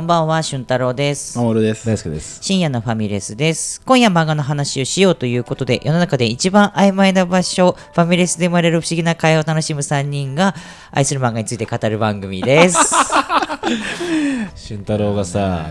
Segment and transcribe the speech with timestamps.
[0.00, 1.38] こんばんは、俊太郎です。
[1.38, 1.86] 守です。
[1.86, 2.42] 大輔です。
[2.42, 3.82] 深夜のファミレスです。
[3.82, 10.54] 今夜漫画の話をしようということで、世の中で一番曖昧な場所、ファミレスで生まれる不思議な会話を楽しむ3人が
[10.90, 12.78] 愛する漫画について語る番組です。
[14.56, 15.66] 俊太郎がさ、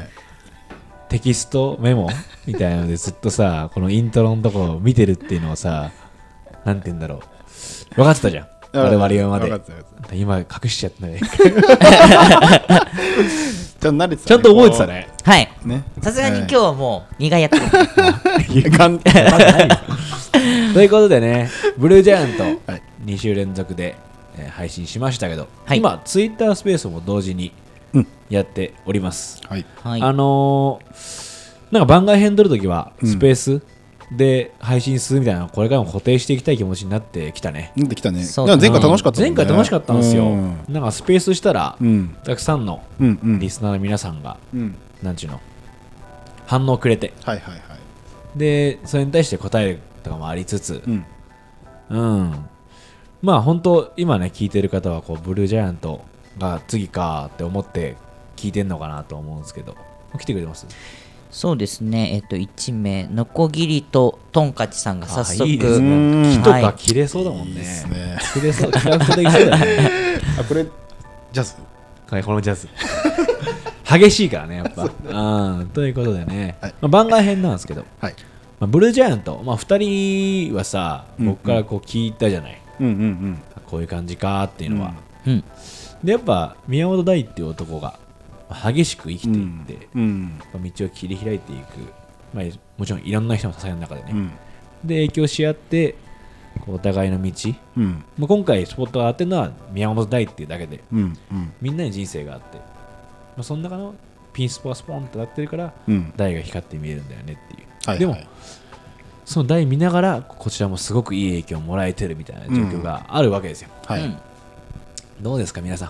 [1.09, 2.07] テキストメモ
[2.45, 5.89] みたいなのでずっとさ、このイントロのとこを見てるっていうのをさ、
[6.65, 7.19] なんて言うんだろう。
[7.95, 8.47] 分かってたじゃん。
[8.73, 9.41] 我々はま
[10.07, 11.19] で今隠しちゃったね。
[13.79, 14.87] たちゃんと慣れてた、ちゃんと覚えてた。
[14.87, 15.07] ね。
[15.23, 15.49] はい。
[15.65, 15.83] ね。
[16.01, 17.65] さすがに今日はもう2回やってる。
[18.87, 18.99] ん。
[20.73, 23.95] ということでね、ブルージャイアントはい2週連続で、
[24.37, 27.51] えー配信しましたけど、はい今、ツイッタースペースも同時に
[27.93, 29.41] うんやっております。
[29.47, 29.65] はい。
[29.83, 30.01] はい。
[30.01, 31.39] あのー
[31.71, 33.61] なんか番外編撮るときはうんスペース
[34.11, 37.71] で配信するみたいなのこれからも固定していきたい気持ちになってきたね。
[37.75, 38.25] なんできたね。
[38.35, 39.35] 前回楽しかったもんね。
[39.35, 40.23] 前回楽しかったんですよ。
[40.23, 42.15] うんなんかスペースしたら、うん。
[42.23, 42.81] たくさんの。
[42.99, 44.75] リスナーの皆さんが、うん。
[45.03, 45.39] なんちゅうの、
[46.47, 47.61] 反応くれて、はいはいはい。
[48.35, 51.05] で、それに対して答えるとかもありつつう、ん。
[51.89, 52.45] うん。
[53.21, 56.01] まあ本当、今ね、聞いてる方は、こう、ブルージャイアント
[56.39, 57.95] が次かって思って
[58.35, 59.75] 聞いてんのかなと思うんですけど、
[60.17, 60.65] 来てくれてます？
[61.31, 62.13] そうですね。
[62.15, 65.43] えっと、1名、のこぎりととんかちさんが早速。
[65.43, 66.37] あいいですうんね。
[66.37, 67.49] 木とはいか切れそうだもんね。
[67.49, 68.17] いいですね。
[68.33, 69.65] 切れそう、クラフトできそうだね。
[70.39, 70.65] あ、これ、
[71.31, 71.53] ジャズ？
[72.09, 72.67] はい、このジャズ。
[73.85, 74.83] 激しいからね、やっぱ。
[74.83, 78.15] うん、ということでね、はいまあ、番外編なんですけど、はい。
[78.59, 82.61] まあ、ブルージャイアント、まあ、2人はさ、うん僕からこう聞いたじゃない。
[82.79, 83.41] うんうんうん。
[83.67, 84.93] こういう感じかっていうのは。
[85.27, 85.43] うん。
[86.03, 87.99] で、やっぱ、宮本大っていう男が
[88.49, 90.39] 激しく生きていって、うん。
[90.53, 91.63] まあ道を切り開いていく、
[92.33, 92.45] まあ、
[92.77, 94.31] もちろんいろんな人の支えの中でね、うん。
[94.83, 95.95] で影響し合って
[96.67, 97.31] お互いの道、
[97.77, 98.03] うん。
[98.17, 101.17] まあ、今回スポットが当てるのは宮本大っていうだけでうん。
[101.31, 101.53] うん。
[101.61, 102.63] みんなに人生があって、ま
[103.39, 103.93] あ、その中の
[104.33, 106.13] ピンスポはスポンってなってるからうん。
[106.15, 107.99] 大が光って見えるんだよねっていう、はい。
[107.99, 108.17] でも
[109.25, 114.03] その大見ながらこちらもすごくいい影響をもらえてるみたいな状況があるわけですよ、はい。
[114.03, 114.17] うん
[115.21, 115.89] どうですか皆さん？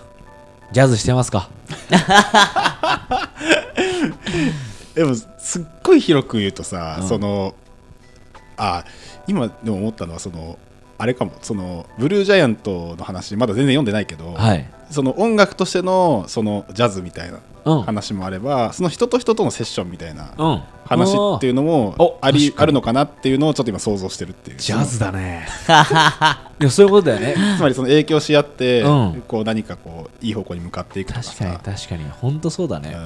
[0.72, 1.48] ジャズしてますか？
[4.94, 7.08] でも、すっごい広く言うとさう、ん。
[7.08, 7.54] その、
[8.56, 8.84] あ、
[9.26, 10.58] 今でも思ったのは、その、
[10.98, 14.68] あれかも、その、ブルージャイアントの話、まだ全然読んでないけど、はい。
[14.90, 20.62] その音楽としてのそのジャズみたいなうん話もあれば、その人と人とのセッションみたいなうん。
[20.84, 24.58] 話っていうのもおありあるのかなっていうのをちょっと今想像してるっていう。
[24.58, 25.46] ジャズだね。
[26.60, 27.36] いやそういうことだよね。
[27.56, 29.22] つまりその影響し合って、うん。
[29.28, 32.04] こう何かこういい方向に向かっていくとか確かにさ確かに。
[32.20, 32.96] 本当そうだね、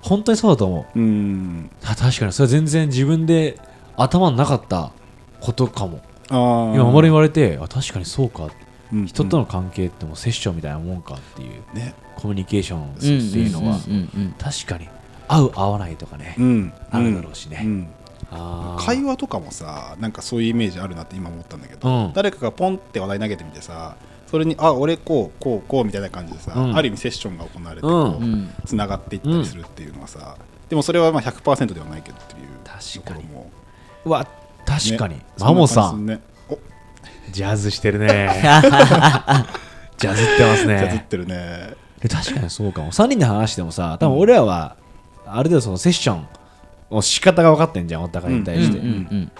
[0.00, 0.98] 本当にそうだと思う。
[0.98, 1.04] うん。
[1.04, 2.32] うんあ確かに。
[2.32, 3.58] それは全然自分で
[3.96, 4.92] 頭になかった
[5.40, 6.00] ことかも。
[6.30, 8.48] 今俺に言われてあ確かにそうか
[8.92, 11.94] うん人との関係ってもうセッションみたいなもんかっていうね。
[12.16, 14.10] コミュニケーションってうんいうのはうんうん。
[14.14, 14.88] うん確かに
[15.28, 16.72] 合う合わないとかねうん。
[16.90, 17.60] あるだろうしね。
[17.64, 17.88] うん。
[18.30, 18.84] あー。
[18.84, 22.12] 会話とかもさなんかそういうイメージあるなって今思ったんだけど、うん。
[22.12, 23.96] 誰かがポンって話題投げてみてさ
[24.26, 26.76] それにあ俺こうこうこうみたいな感じでさ、うん。
[26.76, 28.12] ある意味セッションが行われてうん。
[28.12, 30.36] こう、うんつながっていったりするっていうのはさ、
[30.68, 33.22] でもそれはまあ100%ではないけどっていう確かに。
[33.22, 33.50] ところも。
[34.04, 34.26] うわ
[34.66, 35.14] 確かに。
[35.16, 35.24] ね。
[35.38, 36.06] マモさん。
[36.06, 36.20] ね。
[36.29, 36.29] お
[37.30, 38.06] ジャズしてるね。
[39.98, 41.74] ジャズってますじゃずっねてるね。
[42.00, 42.92] で確かにそうかも。
[42.92, 44.76] 3人で話してもさ多分俺らは
[45.26, 46.26] ある程度そのセッション
[46.90, 49.32] の仕方が分かってんじゃんお互いに対して、うんうん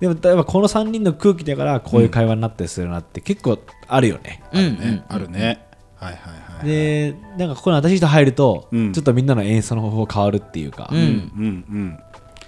[0.00, 5.66] でも例えばこの3人の空気だからこういう会話になったりするなって結構あるよね、うんうんねあるね。
[5.96, 8.92] はいはいはいでなんかここに新しい人入ると、うん。
[8.92, 10.88] ちょっとみんなの演奏の方法変わるっていうか。
[10.90, 11.08] う、んうんう
[11.42, 11.98] ん。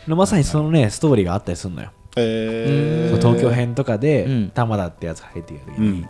[0.09, 4.51] うんまさにそのねストーリーがあったりするのよ、えー、東京編とかで、うん。
[4.51, 6.09] 玉田ってやつが入ってきた時に、うん。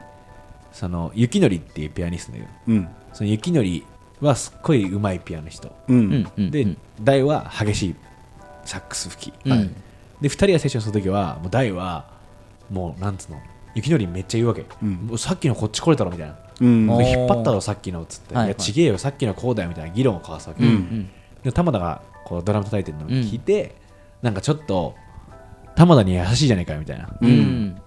[0.72, 2.88] その雪のりっていうピアニストのうん。
[3.12, 3.84] その雪のり
[4.20, 5.96] はすっごい上手いピアノ人、うん。
[5.96, 6.32] うん。
[6.36, 6.50] うん。
[6.50, 7.94] で大は激しい
[8.64, 9.52] サックス吹き、うん。
[9.52, 9.70] はい。
[10.20, 12.10] で2人がセッションするときはもう大は
[12.70, 13.41] もうなんつうの
[13.74, 14.92] 雪のりめっちゃ言うわけ、うん。
[15.06, 16.36] もうさっきのこっち来れたろみたいな。
[16.60, 16.91] うん。
[17.04, 18.46] 引っ張ったろさっきのっつって、はい。
[18.46, 20.70] いやちげえよさっきのこうだよみたいな議論を交わすわけ、うん。
[20.70, 21.10] うん。
[21.42, 23.74] で玉田がこうドラム叩いてるのを聞いて、
[24.22, 24.94] なんかちょっと
[25.76, 27.30] 玉田に優しいじゃねえかよみたいな、うん。
[27.30, 27.82] うん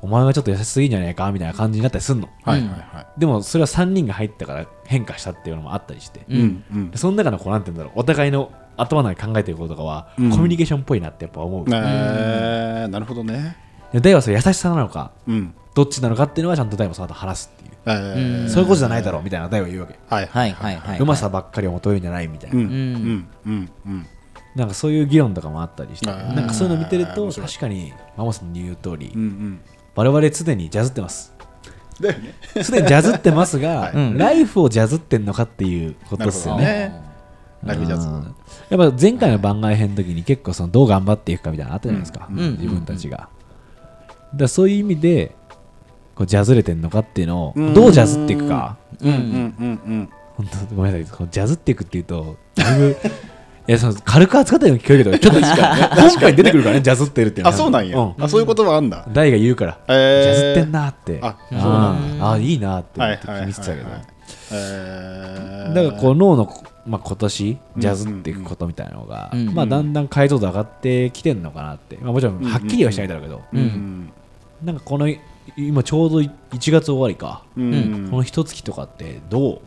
[0.00, 2.28] お前はちょっと優しすぎんじゃねえかみたいな感じになったりすんの。
[2.44, 3.20] はいはいはい。
[3.20, 6.90] でもそれは3人が入ったから変化したっていうのもあったりして、うんうん。
[6.94, 10.30] その中のこうなんて言うんだろうお互いの頭の中で考えてることとかは、うん。
[10.30, 13.56] コミュニケーションっぽいなってやっぱ思う、えーなるほどね。
[13.92, 15.52] で大はそれ優しさなのかうん。
[15.74, 22.64] どっちなのかっていうのはちゃんと大もその後話すっていう、えーうんそういうことじゃないだろうみたいな大は言うわけ、はいはいはいはいうまさばっかりを求めるんじゃないみたいな、うん。
[22.66, 23.28] うん。
[23.46, 23.70] うん。
[23.86, 24.06] うん
[24.58, 29.60] なんかそういう議論とかもあったりしてなんかそういうの見てると確かにマモさんの言う通り、うんうん。
[29.94, 31.32] 我々常にジャズってます。
[32.00, 32.34] だよね。
[32.62, 33.92] すでにジャズってますが、 はい。
[33.94, 37.00] うんライフをジャズってんのかっていうことですよね。
[37.64, 38.08] ライフジャズ。
[38.08, 38.34] うん
[38.68, 43.28] やっぱ前回の番外編の時に結構そのどう頑張っていくかみたいなのあったじゃないですか、ん自分たちが。
[44.34, 45.34] だそういう意味で
[46.14, 47.74] こうジャズれてんのかっていうのをうん。
[47.74, 50.08] どうジャズっていくか、うんうんうんうん。
[50.36, 51.28] 本当ごめんなさい。
[51.30, 52.96] ジャズっていくっていうとだいぶい
[53.72, 55.40] やその軽く扱ったように聞こえるけど ちょっと
[56.00, 59.04] 本編に出てくるからねジャズってるってあそうなんや、あそういう言葉あんだ。
[59.12, 60.22] 大が言うから、えー。
[60.22, 61.18] ジャズってんなって。
[61.22, 63.88] ああそうなんーあーいいなって思っててたけど、
[64.52, 65.74] えー。
[65.74, 66.52] だからこう脳の、
[66.86, 74.12] まあ、今年ジャズっていくことみたいなのが、うんまあ、だんだん解像度上がってきてんのかなって、まあ、もちろんはっきりはしないだろうけど、うんうん
[74.64, 75.08] なんかこの
[75.56, 76.30] 今ちょうど1
[76.72, 79.60] 月終わりか、うんこの一月とかってどう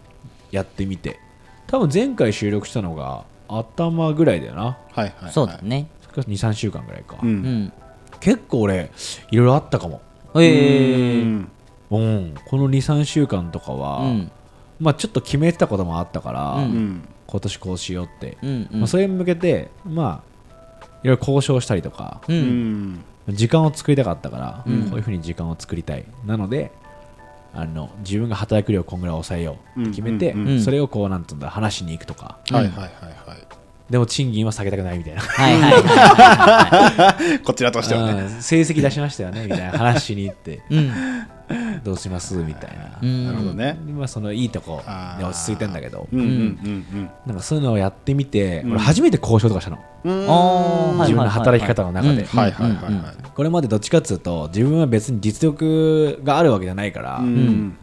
[0.52, 1.20] やってみて。
[1.68, 3.24] 多分前回収録したのが
[3.58, 4.64] 頭ぐらいだよな。
[4.64, 5.32] はいはいはい。
[5.34, 5.88] そうだね。
[6.14, 7.36] 23週間ぐらいか、ううん。
[7.66, 7.74] ん
[8.20, 8.92] 結構俺
[9.32, 10.02] いろいろあったかも。
[10.36, 11.52] ええうん。
[11.92, 12.36] うん。
[12.46, 14.32] この23週間とかは、うん。
[14.80, 16.64] まあちょっと決めてたこともあったから、うん。
[16.64, 17.02] うん。
[17.28, 18.80] 今年こうしようって、うんうん。
[18.82, 23.04] まあ、それに向けてまあいろいろ交渉したりとかううんん。
[23.30, 24.84] 時間を作りたかったから、うん。
[24.90, 26.06] こういうふうに時間を作りたい。
[26.26, 26.72] なので
[27.54, 32.40] あの自分が働く量をこんぐらい抑えようって決めて、うんうんそれをこうなんつうんだ話しに行くとか。
[32.50, 33.61] はいはいはいはい
[33.92, 35.22] でも賃金は下げたくないみたいな。
[35.22, 35.72] はいはい。
[35.74, 38.22] は こちらとしてはね。
[38.22, 38.30] うん。
[38.42, 40.62] 成績出しましたよねみたいな話しに行って。
[40.70, 40.92] いうん。
[41.84, 43.26] どうしますみたいな、うん。
[43.26, 43.78] なるほどね。
[43.86, 44.82] でまあ、そのいいとこ
[45.20, 46.08] で落ち着いてんだけど。
[46.14, 48.72] うんうんうんなんかそういうのをやってみて、うん。
[48.72, 49.80] 俺初めて交渉とかしたの。
[50.06, 52.72] 自分の働き方の中で、うんはいはい。
[52.72, 52.94] はいはい
[53.36, 57.76] これまでどっちかっつうと自分は別に実力があるわけじゃないから、うん。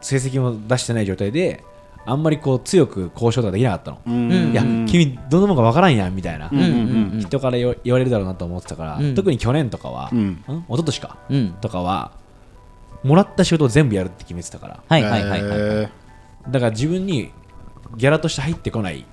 [0.00, 1.62] 成績も出してない状態で
[2.04, 4.32] あんまりこう強く交渉とかできなかったの、うん。
[4.32, 4.52] うん。
[4.52, 7.20] いや君どんなもんかわからんやんみたいな、うんうんうん。
[7.20, 9.14] 人から言われるだろうなと思ってたから、うん。
[9.14, 10.18] 特に去年とかは、うん。
[10.28, 11.52] ん一昨年かうん。
[11.60, 12.12] とかは
[13.04, 14.82] もらった仕事を全部やるって決めてたから。
[14.86, 15.88] はいはいはいはいえ
[16.48, 17.30] だから自分に
[17.96, 19.04] ギャラとして入ってこない。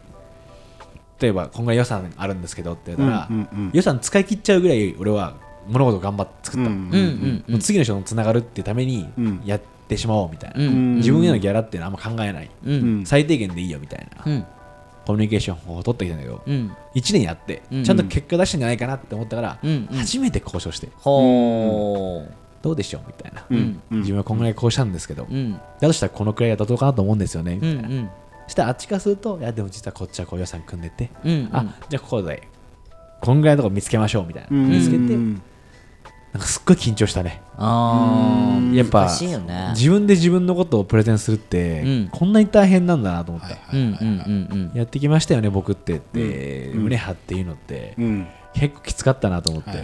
[1.20, 3.72] 例えばこんぐらい予算あるんですけどって言ったら、うんうんうん。
[3.74, 5.36] 予算使い切っちゃうぐらい俺は
[5.68, 9.42] 物事を頑張って作った、うんうんうん次の人とつながるってためにうん。
[9.46, 10.96] やってしまおうみたいな、うん。
[10.98, 13.02] 自分へのギャラっていうのはあんま考えない、ううん。
[13.02, 14.46] ん最低限でいいよみたいな、うん。
[15.06, 16.72] コミュニケーション法を取ってきたんだけど、うん。
[16.96, 17.84] 1年やって、うん。
[17.84, 19.60] ちゃんと結果出したんじゃないかなって思ったから、
[19.92, 20.90] 初めて交渉して。
[20.98, 22.26] ほ
[22.62, 23.46] どうでしょうみたいな、
[23.90, 25.54] 自分はこんぐらいこうしたんですけど、ううん。
[25.54, 27.56] だとしたらこのくらいだとどうかなと思うんですよね。
[27.56, 28.10] みたいな、うんうん。
[28.48, 32.48] そしたらあっちからするといやでも実はこっちはこう予算組んでて、うんあじゃあここで
[33.22, 34.70] こんぐらいのとこ見つけましょうみたいな、うん。
[34.70, 35.42] 見つけて、うん
[36.34, 37.42] なんかすっごい緊張したね。
[37.58, 39.72] ああやっぱ難しいよね。
[39.76, 42.10] 自分で自分のことをプレゼンするって、うん。
[42.12, 46.84] こんなに大変なんだなと思った、やってきましたよね僕ってって、うん。
[46.84, 48.28] 胸張っていうのって、うん。
[48.54, 49.84] 結構きつかったなと思って、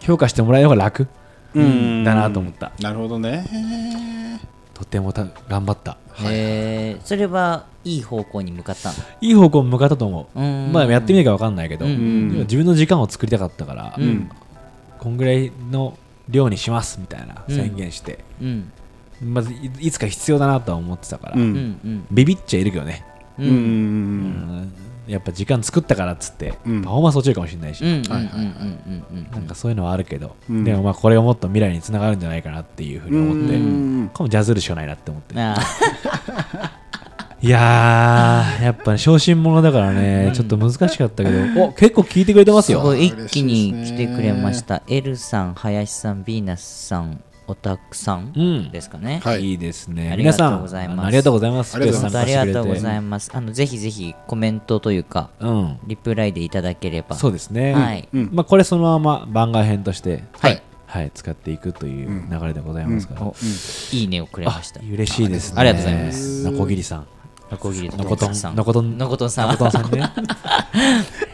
[0.00, 1.06] 評価してもらえる方が楽
[1.54, 2.04] うん。
[2.04, 2.72] だなと思った。
[2.80, 4.40] なるほどね。
[4.74, 5.96] とてもた頑張った。
[6.24, 8.94] へえそれはいい方向に向かったの？
[9.20, 10.72] いい方向に向かったと思う、うん。
[10.72, 13.96] まあやってみなきゃ分かんないけど、自分の時間を作りたかったから、
[15.06, 15.96] こんぐらいの
[16.28, 17.54] 量にしますみたいなうん。
[17.54, 18.72] 宣言して、うん。
[19.22, 21.36] まずいいつか必要だなとは思ってたから、
[22.10, 23.06] ビビっちゃいるけどね、
[23.38, 23.44] うん。
[23.44, 23.60] うんうんう
[24.62, 24.72] ん。
[25.06, 26.82] やっぱ時間作ったからっつって、うん。
[26.82, 28.02] パフォーマンス落ちるかもしれないし、なん
[29.46, 30.64] かそういうのはあるけど、うん。
[30.64, 34.10] でもまあこれがもっと未来につながるんじゃないかなっていうふうに思って、うん。
[34.12, 35.54] これもジャズるしかないなって思ってあ
[37.42, 41.64] いやーやっぱね小心者だからね、ちょっと難しかったけど。
[41.64, 42.80] お結構聞いてくれてますよ。
[42.80, 44.82] すごい一気に来てくれました。
[44.88, 48.70] L さん林さんヴィーナスさんオタクさんうん。
[48.70, 49.20] ですかね。
[49.22, 49.50] はい。
[49.50, 50.10] いいですね。
[50.10, 51.06] ありがとう皆さんございます。
[51.06, 51.76] ありがとうございます。
[51.76, 52.38] ありがとうございます。
[52.38, 53.30] ありがとうございいます。
[53.34, 55.78] あのぜひぜひコメントというかうん。
[55.86, 57.16] リプライでいただければ。
[57.16, 58.08] そうですね、はい。
[58.12, 58.30] うん。
[58.32, 60.62] まあ、これそのまま番外編として、はい。
[60.86, 63.34] はい、使っていくという流れでございますから、お
[63.92, 64.80] いいねをくれました。
[64.80, 65.60] 嬉しいですね。
[65.60, 66.50] ありがとうございます。
[66.50, 67.06] のこぎりさん
[67.50, 68.56] ノコギリとのことんさん。
[68.56, 69.50] のことんのことんさん。
[69.50, 70.12] のことんさんね。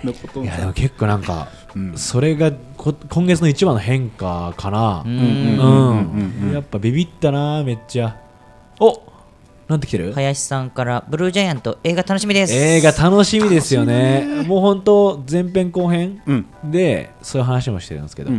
[0.05, 1.97] のこといやでも結構なんか、うん。
[1.97, 5.03] それがこ今月の一番の変化かな。
[5.07, 8.17] ううんやっぱビビったなめっちゃ。
[8.79, 9.03] お
[9.69, 10.13] なんてきてる？
[10.13, 12.53] 林さんからブルージャイアント映画楽しみです。
[12.53, 14.45] 映画楽しみですよね。
[14.47, 16.47] もう本当前編後編うん。
[16.71, 18.33] でそういう話もしてるんですけど、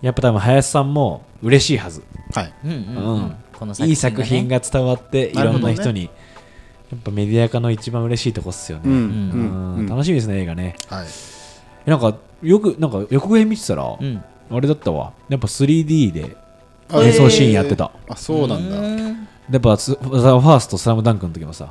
[0.00, 2.02] やっぱ多分林さんも嬉しいはず。
[2.34, 2.52] はい。
[2.64, 3.36] うん
[3.78, 5.74] いい作品がが伝わっていろなるほどね。
[5.74, 6.10] んな人に、
[6.92, 9.76] やっぱメディア化の一番嬉しいとこっすよね、うんうん。
[9.78, 10.76] うん楽しみですね映画ね。
[10.88, 11.06] はい。
[11.86, 14.22] えなんかよくなんか予告編見てたら、うん。
[14.50, 15.14] あれだったわ。
[15.30, 16.36] やっぱ 3D で
[16.90, 18.78] あ演奏シーンやってた、あそうなんだ。
[18.78, 19.28] うん。
[19.50, 21.70] やっぱスザ・ファーストスラムダンクの時もさ、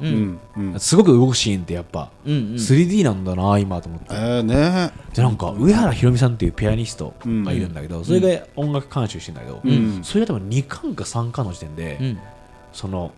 [0.79, 2.53] すごく動くシーンってやっぱうんうん。
[2.55, 4.91] 3D なんだな今と思って、えーね。
[5.13, 10.01] でなんか上原ひろみさんっていうピアニストがいるんだけど、それが音楽監修してんだけど、うん。
[10.03, 12.19] それが多分2巻か3巻の時点で、うん。
[12.73, 13.11] その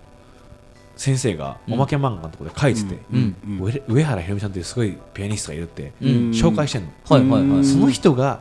[1.03, 3.35] 先生がおまけ漫画のところで書いてて、うん。
[3.45, 3.59] うん。
[3.61, 6.09] 上上原ひろみさんっていうすごいピアニストがいるって、うん。
[6.31, 7.65] 紹介してんの、はいはいはい。
[7.65, 8.39] その人が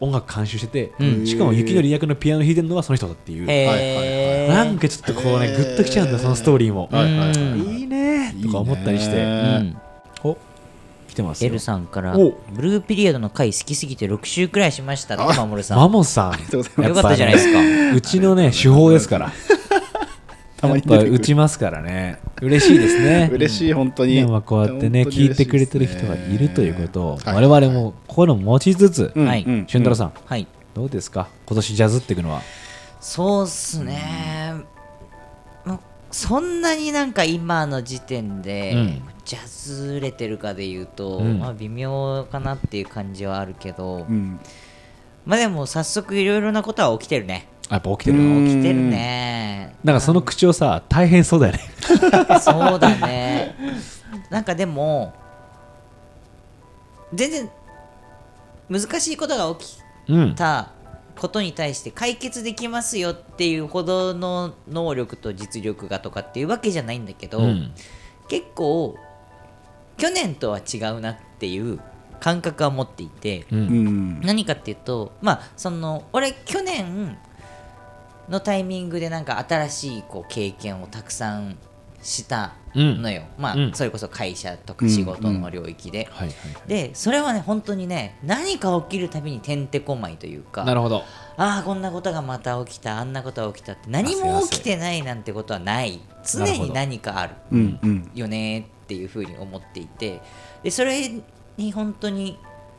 [0.00, 1.26] 音楽監修してて、うん。
[1.26, 4.52] しかも雪のり役のピアノ弾いてるのはその人だっていう、へー。
[4.52, 7.74] なんかちょっとこうねグッときちゃうんだよそのストーリーも、はいはいはいうん。
[7.74, 9.74] いいねーとか思ったりして。
[11.08, 11.50] 来てますよ。
[11.50, 12.34] L さんからお。
[12.52, 15.78] ブルーピリオドの回好きすぎて6週くらいしましたってあ守さん。
[15.78, 16.30] マモさん。
[16.32, 16.88] がとうございます。
[16.88, 17.96] よかったじゃないですか。
[17.96, 19.32] うちのね手法ですから
[20.64, 21.12] たまやっぱに出てくる。
[21.14, 22.18] 打ちますからね。
[22.42, 23.30] 嬉しいですね。
[23.32, 24.14] 嬉しい本当に。
[24.16, 27.46] でもこうやってね本当に聞いてくれてる人がいるということをはい。
[27.46, 29.44] 我々もこういうのを持ちつつうんはい。
[29.46, 30.12] うん俊太郎さん。
[30.24, 30.46] はい。
[30.74, 31.28] どうですか？
[31.46, 32.42] 今年ジャズっていくのは。
[33.00, 34.54] そうっすね、
[35.64, 35.78] ま
[36.10, 39.02] そんなになんか今の時点で、うん。
[39.26, 41.38] ジャズれてるかで言うと、うん。
[41.38, 44.38] まあ、微妙かなっていう感じはあるけど、うん。
[45.26, 48.46] まあでも早速いろいろなことは起きてるねやっぱ起きてるのうん。
[48.46, 49.74] 起きてるね。
[49.84, 51.60] なんかその口をさ大変そうだよね。
[52.40, 53.54] そうだね。
[54.30, 55.12] なんかでも
[57.12, 57.50] 全然
[58.68, 60.34] 難しいことが起きうん。
[60.34, 60.70] た
[61.18, 67.72] ことに対して解決できますよっていうほどの能力と実力がとかっていうわけじゃないんだけど、うん。
[68.28, 68.96] 結構
[69.96, 71.78] 去年とは違うなっていう
[72.20, 74.20] 感覚は持っていてううんん。
[74.22, 77.16] 何かっていうとまあその俺去年
[78.28, 81.56] のタイミングでなんか新しいこう経験をたくさん
[82.02, 83.72] したのよ、まあ、うん。
[83.72, 86.08] それこそ会社とか仕事の領域で、
[86.66, 91.02] でそれはね本当にね何か起きるたびにてんてこまいというかなるほど。
[91.36, 96.00] ああこんなことがまた起きたあんなことが起きたって何も起きてないなんてことはない。
[96.24, 98.10] 常に何かあるうんうん。
[98.14, 100.20] よねっていうふうに思っていて。
[100.62, 101.10] でそれ
[101.56, 102.38] に本当に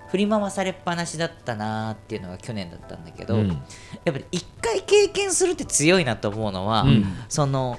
[0.10, 3.48] 振り回されっぱなしだったなーっていうのが去年だったんだけど、うん。
[3.50, 3.58] やっ
[4.06, 7.06] ぱり一回経験するって強いなと思うのは、うん。
[7.28, 7.78] その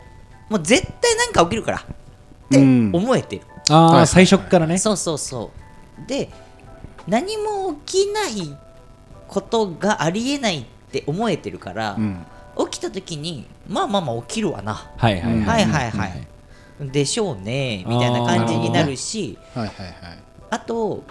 [0.49, 1.83] もう絶対何か起きるからっ
[2.51, 2.91] てうん。
[2.93, 4.79] 思えてる、ああはい最初っからね。
[4.79, 5.51] そうそうそ
[6.05, 6.09] う。
[6.09, 6.31] で
[7.07, 8.57] 何も起きない
[9.29, 12.27] ことがありえないって思えてるから、うん。
[12.71, 14.75] 起きた時にまあまあまあ起きるわな。
[14.75, 15.65] はいはいはい。
[15.67, 16.27] はいはい
[16.79, 19.97] でしょうねみたいな感じになるしはいはいはい。
[20.51, 21.05] あと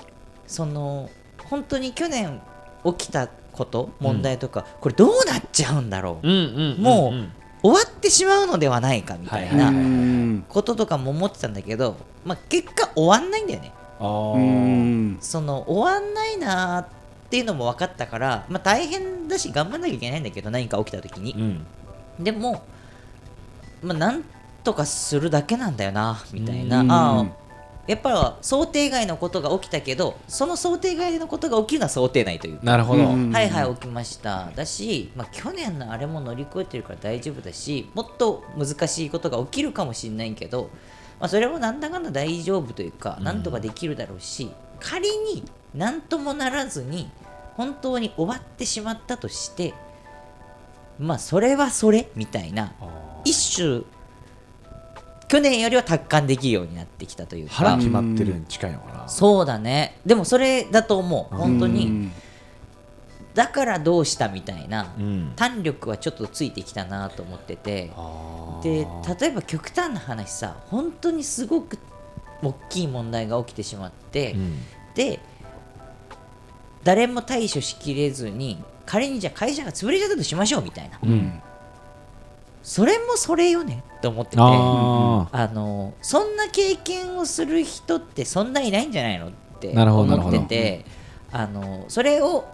[0.48, 1.10] その
[1.50, 2.42] 本当に去年
[2.84, 7.32] 起きたこと問題とか、これどうなっちゃうんだろう、うんうんもううん。
[7.64, 9.74] 終わってしまうのではないかみたいな
[10.50, 13.72] こととかも思ってたんだけど、まあ、結果終わんないんだよね。
[15.20, 16.88] その終わんないなーっ
[17.32, 21.34] ていうのも分かったから、まあ、大変だし頑張んなきゃいけないんだけど何か起きた時に。
[22.20, 22.24] うん。
[22.24, 22.62] でも、
[23.82, 24.24] まあ、なん
[24.64, 26.82] とかするだけなんだよなみたいな。
[26.82, 26.92] うん。
[26.92, 27.26] ああ
[27.88, 32.64] やっぱ想定外のことが起きたけどその想定外のことが起きるのは想定内というか。
[32.64, 33.04] なるほど。
[33.04, 34.52] うんはいはい起きました。
[34.56, 40.70] だし、まあ、去年のあれも乗り越えてるから大丈夫だしもっと難しいことが起きるかもしれないけど、
[41.20, 47.10] まあ、それもなんだかんだ大丈夫というかなんとかできるだろうし、仮になんともならずに
[47.56, 49.74] 本当に終わってしまったとして
[51.00, 52.74] まあそれはそれみたいな
[53.24, 53.82] 一種
[55.28, 57.56] 去年よりは達観できるようになってきたというか。
[57.56, 59.08] 腹決まってるに近いのかな。
[59.08, 59.98] そうだね。
[60.06, 62.12] でもそれだと思う本当にうん
[63.34, 65.36] だからどうしたみたいなうん。
[65.36, 67.92] 弾力はちょっとついてきたなと思ってて。
[68.64, 68.88] で
[69.20, 71.78] 例えば極端な話さ本当にすごく
[72.42, 74.58] 大きい問題が起きてしまって、うん。
[74.94, 75.20] で
[76.84, 81.42] 誰も対処しきれずに仮にじゃあ会社が潰れちゃったとしましょうみたいな、うん。
[82.64, 84.38] それもそれよねと思ってて。
[84.40, 90.86] ああのそんな経験をする人ってそんないないんじゃないのって思ってて
[91.32, 92.46] あのそれを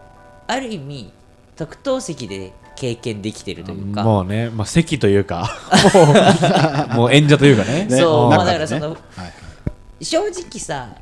[0.47, 1.11] ある意味
[1.57, 4.03] 特等席で経験できてるというか。
[4.03, 5.49] もうね、まあ、席というか。
[6.95, 7.85] もう演者というかね。
[7.85, 9.27] ねそう、まあ、だからそのはいは
[9.99, 10.05] い。
[10.05, 10.95] 正直さ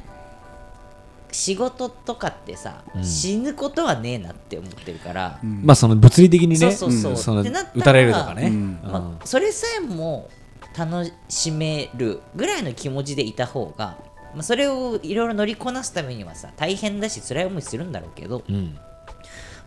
[1.32, 3.04] 仕事とかってさ、うん。
[3.04, 5.62] 死ぬことはねえなって思ってるから、うん。
[5.64, 7.12] まあその物理的にねそうそうそう。
[7.12, 10.30] うんそのってなったら打たれるとかね、まあ、それさえも
[10.78, 13.98] 楽しめるぐらいの気持ちでいた方が、
[14.34, 18.78] まあ、それをいろいろ乗りこなすためにはさ大変だし辛い思いするんだろうけど、うん。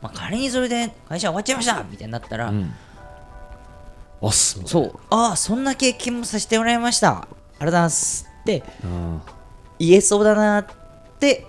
[0.01, 2.73] まあ、仮にそれで会社終わっちゃいましたみたいになったら、うん。
[4.21, 4.93] おっすそう。
[5.11, 7.11] ああそんな経験もさせてもらいました。
[7.11, 8.29] ありがとうございます。
[8.43, 8.63] って
[9.79, 10.82] 言えそうだなって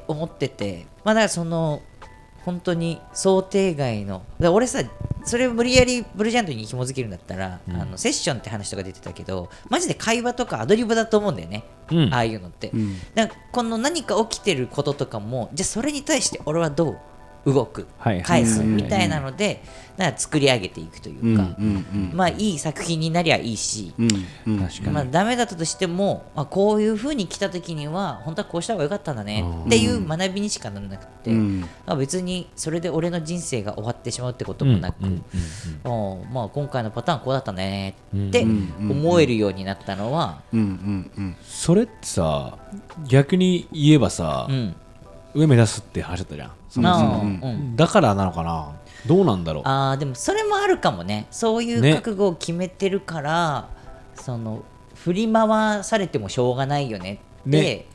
[0.08, 1.82] 思っててまあだからその
[2.46, 4.82] 本当に想定外のだから俺さ
[5.25, 7.75] それを無理やりブルージャントに紐づけるんだったら、うん。
[7.77, 12.13] あのセッションって話とか出てたけどマジで会話とかアドリブだと思うんだよね、うん。
[12.13, 12.98] ああいうのって、うん。
[13.15, 16.98] だからこの何か起きてることとかもじゃあそれに対して俺はどう
[17.45, 19.62] 動く、返すみたいなので
[19.97, 24.09] だから作り上げていくといううんうか、んまあいい作品になりゃいいし、うん
[24.47, 24.59] うん。
[24.59, 24.91] 確かに。
[24.91, 31.62] まあ、ダメだったとしても、まあ、こういうふうに来た時には本当はこうした方が良かったんだねっていう学びにしかならなくて、うん。
[31.85, 35.23] まあ、別にそれで俺の人生が終わってしまうってこともなく、うん
[35.85, 38.73] うんおまあ、今回のパターンこうだったねってうん。
[38.79, 41.35] 思えるようになったのは、うんうんうん。
[41.43, 42.57] それってさ
[43.07, 44.75] 逆に言えばさ、うん、
[45.35, 47.44] 上目指すって話だったじゃんそもそもあー。
[47.44, 47.75] うん。
[47.75, 48.72] だからなのかな？
[49.06, 49.63] どうなんだろう？
[49.65, 51.27] あーでもそれもあるかもね。
[51.30, 53.70] そういうね覚悟を決めてるから、
[54.15, 54.63] その
[54.96, 57.86] 振り回されてもしょうがないよねってね。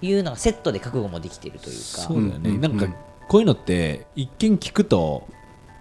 [0.00, 1.82] いうのがセットで覚悟もできてるというか。
[1.82, 2.94] そうだよね、うんなんかうん。
[3.28, 5.26] こういうのって一見聞くと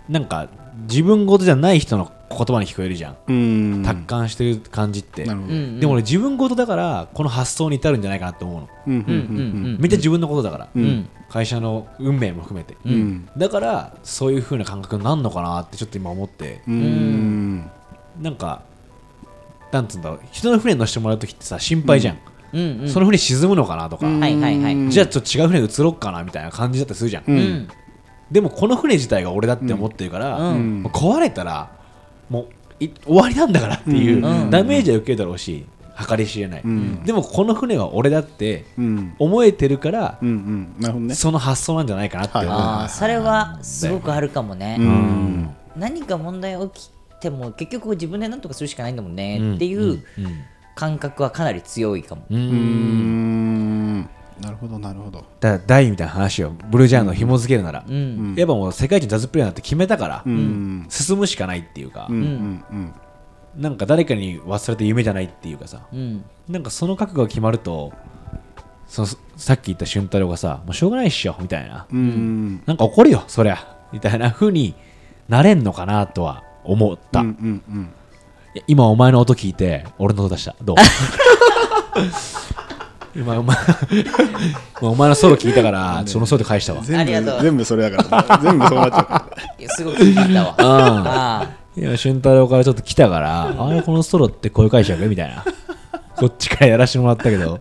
[0.10, 0.50] なんか
[0.90, 3.84] 自分事じゃない人の言葉に聞こえるじゃん、うん。
[3.86, 9.14] 達観してる感じって、でも俺自分事だからこの発想に至るんじゃないかなと思うの、うんうんうんう
[9.70, 12.92] んめっちゃ自分のことだから、うんうん会社の運命も含めて、うん。
[12.94, 16.62] うんだからそういう風な感覚になるのかなってちょっと今思って。
[16.68, 17.70] うん。
[18.22, 18.64] なんか
[19.72, 20.20] なんつうんだろう。
[20.32, 22.18] 人の船に乗せてもらう時ってさ心配じゃん、
[22.54, 22.82] うん。
[22.82, 22.90] うん。
[22.90, 24.90] その船沈むのかなとか、はいはいはい。
[24.90, 27.40] じゃあちょっと違う船移ろっかなみたいな感じだったりするじゃん、ううん。
[27.40, 27.68] ん
[28.32, 30.84] でもこの船自体が俺だって思ってるから、うん。
[30.86, 31.72] 壊れたら
[32.30, 32.48] も
[32.80, 34.50] うい終わりなんだからっていう、うん。
[34.50, 35.66] ダメージは受けるだろうし
[36.08, 37.04] 計り知れない、ん。
[37.04, 39.16] でもこの船は俺だってうん。
[39.18, 40.76] 思えてるから、うんうん。
[40.80, 41.16] なるほどね。
[41.16, 45.50] その発想なんじゃないかなって思う、はいああそれはすごくあるかもね、うん。
[45.76, 49.56] 何か問題起きても結局自分で何とかするしかないんだもんね、うん。
[49.56, 50.02] っていううん。
[50.76, 52.38] 感覚はかなり強いかも、うん。
[52.38, 54.10] うーん。
[54.40, 55.26] なるほどなるほど。
[55.40, 58.36] だから大みたいな話をブルージャイアンの紐付けるなら、うん。
[58.38, 60.86] やっぱもう世界一のジャズプレイヤーって決めたから、うん。
[60.90, 62.16] 進むしかないっていうか、うん。
[62.16, 62.64] うん。
[62.70, 62.94] うん
[63.58, 65.82] なんか誰かに忘れた夢じゃないっていうかさ。
[65.92, 66.24] うん。
[66.48, 67.92] なんかその覚悟が決まると
[68.88, 72.62] そのさっき言った俊太郎がさもうしょうがないっしょみたいな、うん。
[72.66, 73.76] なんか怒るよそりゃ。
[73.92, 74.76] みたいな風に
[75.28, 77.90] なれんのかなとは思った、うんうんうん。
[78.68, 80.56] 今お前の音聞いて俺の音出した。
[80.62, 80.78] どう？
[83.16, 83.58] 今お前
[84.82, 86.82] お前のソロ聞いたからそのソロで返したわ。
[86.84, 87.38] 全ありがとう。
[87.38, 88.38] 部全部それだから。
[88.38, 89.26] 全部そうなっちゃ
[89.60, 89.68] う。
[89.70, 90.56] すごく聞いたわ。
[90.60, 95.08] ああいや俊太郎からちょっと来たから あれこのソロってこういう解釈？
[95.08, 95.46] みたいな。
[96.16, 97.60] こっちからやらせてもらったけど。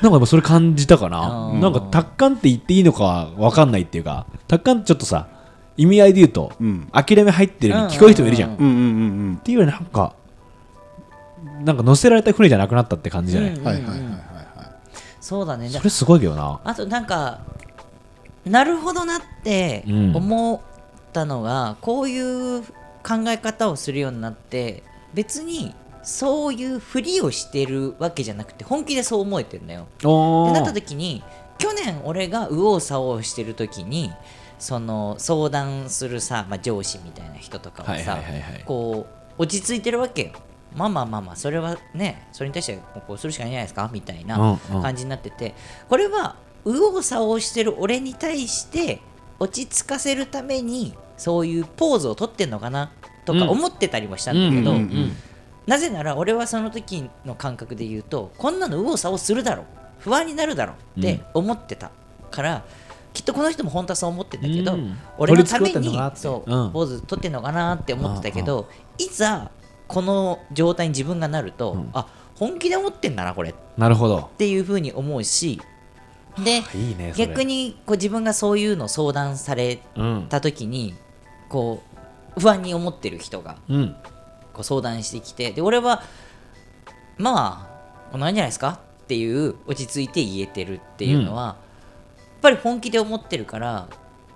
[0.00, 1.50] なんかそれ感じたかな？
[1.52, 1.60] うん。
[1.60, 5.28] なんか達観って言っていいのかわかんないっていうか達観ってちょっとさ
[5.76, 6.88] 意味合いで言うと、うん。
[6.92, 8.76] 諦め入ってるに聞こえる人もいるじゃん、うんっうんうんう
[9.32, 9.40] ん。
[9.44, 10.14] ていうよりなんか
[11.62, 14.14] なんか乗せられた船じゃなくなったって感じじゃない、うんはいはいはいはいはい。
[15.20, 16.58] そうだねそれすごいけどな。
[16.64, 17.40] あとなんか
[18.46, 20.16] なるほどなってうん。
[20.16, 20.60] 思っ
[21.12, 22.62] たのが、こういう
[23.06, 29.86] 考え方をするようになって別にそういうふりをしてるわけじゃなくて本気でそう思えてるのよ。
[30.04, 31.22] おーってなった時に
[31.58, 34.12] 去年俺が右往左往してる時に
[34.58, 38.18] その相談するさ、まあ、上司みたいな人とかはさ、
[38.64, 39.06] こ
[39.38, 40.32] う落ち着いてるわけよ。
[40.74, 45.54] まあまあまあまあそれはねそれに対してこうするしかないんじゃないですかみたいなうんうん感じになってて
[45.88, 49.00] これは右往左往してる俺に対して
[49.38, 52.90] 落ち着かせるためにそういうポーズを取ってんのかな？
[53.24, 53.48] とかうん。
[53.50, 54.74] 思ってたりもしたんだけど、
[55.66, 59.66] なぜなら俺はその時の感覚で言うとこんなの右往左往するだろう。
[60.00, 61.00] 不安になるだろう。
[61.00, 61.90] って思ってた
[62.30, 62.64] から、
[63.12, 64.98] きっとこの人も本当はそう思ってたけど、うん。
[65.18, 66.72] 俺のためにそう、うん。
[66.72, 69.50] ポーズ取ってんのかなって思ってたけど、いざ
[69.88, 71.90] この状態に自分がなると、うん。
[71.94, 73.50] あ本気で思ってんだなこれ。
[73.50, 74.30] っなるほど。
[74.36, 75.60] ていうふうに思うし
[76.42, 80.94] でいいね逆にこう自分がそういうの相談されうんた時に
[81.54, 81.82] こ
[82.36, 83.96] う不安に思ってる人がうん。
[84.52, 86.02] こう相談してきてで俺は
[87.16, 88.80] まあこんなんじゃないですか？
[89.04, 91.56] っていう落ち着いて言えてるっていうのは、やっ
[92.40, 93.86] ぱり本気で思ってるから、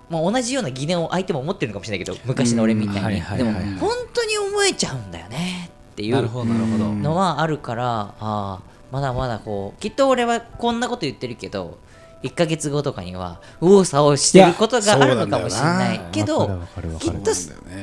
[0.09, 3.05] まあ、同じような疑念を相手も思ってるのかもしれないけど昔の俺みたいに、うん。
[3.05, 3.61] はいはいでもはい。
[3.63, 5.71] はい本当に思えちゃうんだよね。
[5.91, 6.93] っていうなるほどなるほど。
[6.93, 8.59] のはあるから、ああ
[8.91, 11.77] まだまだこうきっと俺はこんなこと言ってるけど
[12.23, 16.01] 1ヶ月後とかには右往左往してることがあるのかもしれない。
[16.11, 16.59] けど
[16.99, 17.31] きっと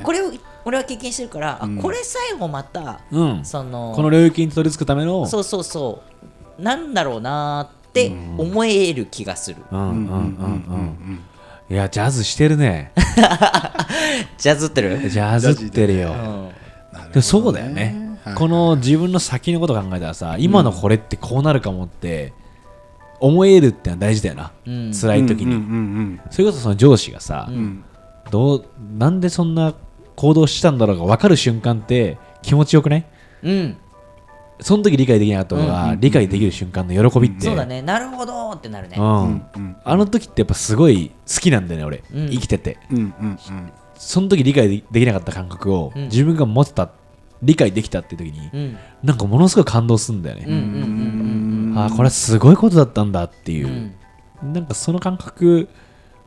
[0.03, 0.33] これを
[0.65, 1.77] 俺は経験してるから、あうん。
[1.79, 3.45] これさえもまた、うん。
[3.45, 6.03] そのこの領域に取り付くためのそうそうそ
[6.59, 6.63] う。
[6.63, 10.07] なんだろうなーって思える気がする、うんうんうんうん。
[10.09, 10.23] うんう
[11.13, 11.21] ん
[11.69, 12.93] いやジャズしてるね。
[14.39, 16.13] ジャズってる、ジャズってるよ。
[16.13, 16.51] うん。
[17.11, 18.19] でもそうだよね。
[18.23, 18.35] はい。
[18.35, 22.33] この自分の先のこと考えたらさ今のこれってこうなるかもって
[23.21, 24.53] 思えるってのは大事だよな。
[24.67, 24.93] うん。
[24.93, 25.55] 辛い時に。
[25.55, 27.55] うんうんそれこそその上司がさうん。
[27.55, 27.85] うん
[28.31, 28.65] どう
[28.99, 29.73] なんでそんな
[30.17, 33.09] 行動したんだろうが分かる瞬間って気持ちよくね
[33.43, 33.77] うん。
[34.61, 37.83] その時理解できなかったのが、理解できる瞬間の喜びって、そうだね。
[37.83, 38.97] なるほどってなるね。
[38.99, 39.47] うん。
[39.55, 42.31] うんあの時ってやっぱすごい好きなんだよね俺、うん。
[42.31, 42.79] 生きてて。
[42.91, 43.39] うんうん
[43.99, 46.03] その時理解でできなかった感覚を、うん。
[46.05, 46.91] 自分が持ってた
[47.43, 48.79] 理解できたっていう時に、うん。
[49.05, 51.46] なんかものすごい感動するんだよね、うんうんうん
[51.77, 53.93] ああこれはすごいことだったんだっていう。
[54.43, 54.53] う、ん。
[54.53, 55.69] なんかその感覚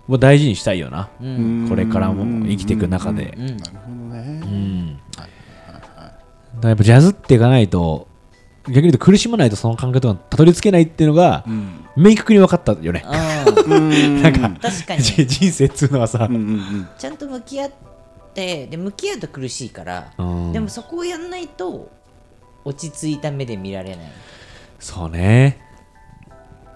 [0.08, 1.66] を大事にしたいよな、ううん。
[1.66, 3.36] んこれからも生きていく中で。
[3.38, 3.46] うん。
[3.46, 4.42] なるほどね。
[4.44, 5.00] うん。
[6.60, 8.08] だやっぱジャズっていかないと
[8.66, 11.86] 逆に言うと苦しまないとその感覚とかたどり着けないっていうのがうん。
[11.96, 13.04] 明確に分かったよね、
[13.66, 14.22] うん。
[14.22, 15.02] なんか確かに。
[15.02, 16.88] 人生っつうのはさ、うんうんうん。
[16.98, 17.72] ちゃんと向き合っ
[18.34, 20.54] てで向き合うと苦しいからうん。
[20.54, 21.90] でもそこをやんないと
[22.66, 24.06] 落ち着いた目で見られない。
[24.06, 24.10] っ
[24.80, 25.62] そうね。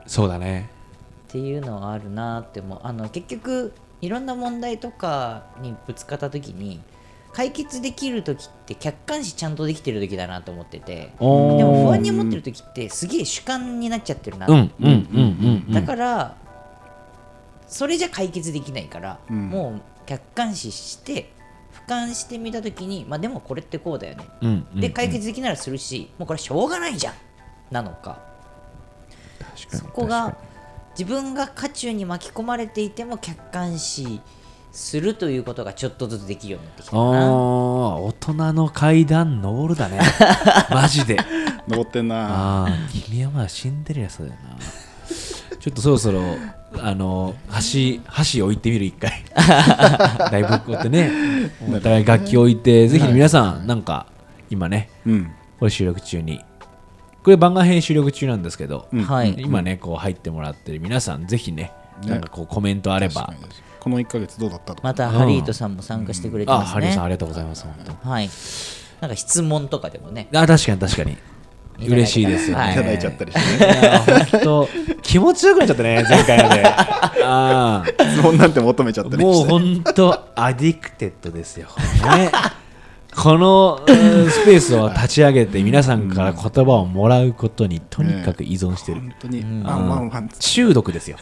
[0.06, 0.70] そうだね。
[1.30, 2.80] ていうのはあるなって思う。
[2.84, 6.82] あの結局いろんな問題とかにぶつかった時に
[7.32, 11.12] 解決できる時って客観視ちゃんとできてる時だなと思ってて。
[11.20, 16.36] でも不安に思ってる時ってすげえ主観になっちゃってるな、だから
[17.66, 19.50] それじゃ解決できないから、うん。
[19.50, 21.32] もう客観視して
[21.88, 24.28] 俯瞰してみた時にまあでもこれってこうだよね。
[24.42, 24.80] うんうん。
[24.80, 27.13] で解決できならするし、もうこれしょうがないじゃん
[27.74, 28.20] なのか。
[29.56, 30.38] 確かにそこが
[30.98, 34.22] 自分が渦中に巻き込まれていても客観視
[34.72, 37.28] するということがちょっとずつできるようになってきたあかな。
[37.28, 40.00] ー大人の階段登るだね。
[40.72, 41.18] マジで。
[41.68, 42.16] 登ってんな。
[42.16, 44.58] ああ君はまだシンデレラそうだよな。
[45.60, 46.22] ちょっとそろそろ
[46.82, 49.24] あの箸箸置いてみる一回。
[49.36, 51.12] だいぶこうやってね。
[51.68, 54.08] お互い楽器置いてぜひ皆さんなんか
[54.50, 55.32] 今ねうん。
[55.60, 56.44] これ収録中に
[57.24, 59.04] これ番外編収録中なんですけど、うん。
[59.04, 62.10] はい、今ねこう入ってもらってる皆さんぜひねね。
[62.10, 63.34] なんかこうコメントあれば。
[63.80, 64.82] この1ヶ月どうだったとか。
[64.84, 66.74] またハリートさんも参加してくれてあますね。
[66.74, 67.08] ハリーさんあ。
[67.08, 68.10] りがとうございます本当。
[68.10, 68.30] はい。
[69.02, 70.30] なんか質問とかでもね。
[70.34, 71.18] あ確かに確かに。
[71.80, 72.74] 嬉しいですよね、はい。
[72.74, 74.00] いただいちゃったりしてね。
[74.32, 74.70] 本当
[75.02, 76.64] 気持ちよくなっちゃったね 前回ので。
[77.26, 79.50] あ質問なんて求めちゃったあもうりして。
[79.50, 81.68] 本当 addicted ですよ。
[82.16, 82.32] ね
[83.15, 89.45] このうんスペースを立ち上げて皆さんから言葉をもらうことにとにかく依存してる、本当に。
[90.39, 91.17] 中毒ですよ。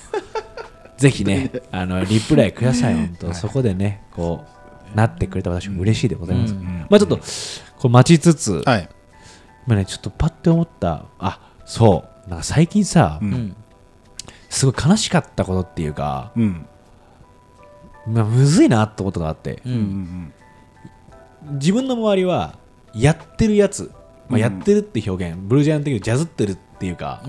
[0.98, 2.96] ぜひねあのリプライください。
[2.96, 4.46] 本当、そこでねこ
[4.94, 6.86] うなってくれた私も嬉しいでございます、うん。
[6.90, 8.90] まあちょっとこう待ちつつ、はい。
[9.68, 12.30] 今ねちょっとパッて思ったあそう。
[12.30, 13.56] なんか最近さ、ううんん。
[14.50, 16.66] すごい悲しかったことっていうか、うん
[18.08, 19.70] まあ、むずいなってことがあってう。
[19.70, 20.34] うんん
[21.44, 22.56] 自分の周りは
[22.94, 23.92] やってるやつ、
[24.30, 27.24] まあ、うんやってるって表現、ブルージャイアン的にジャズってるっていうか。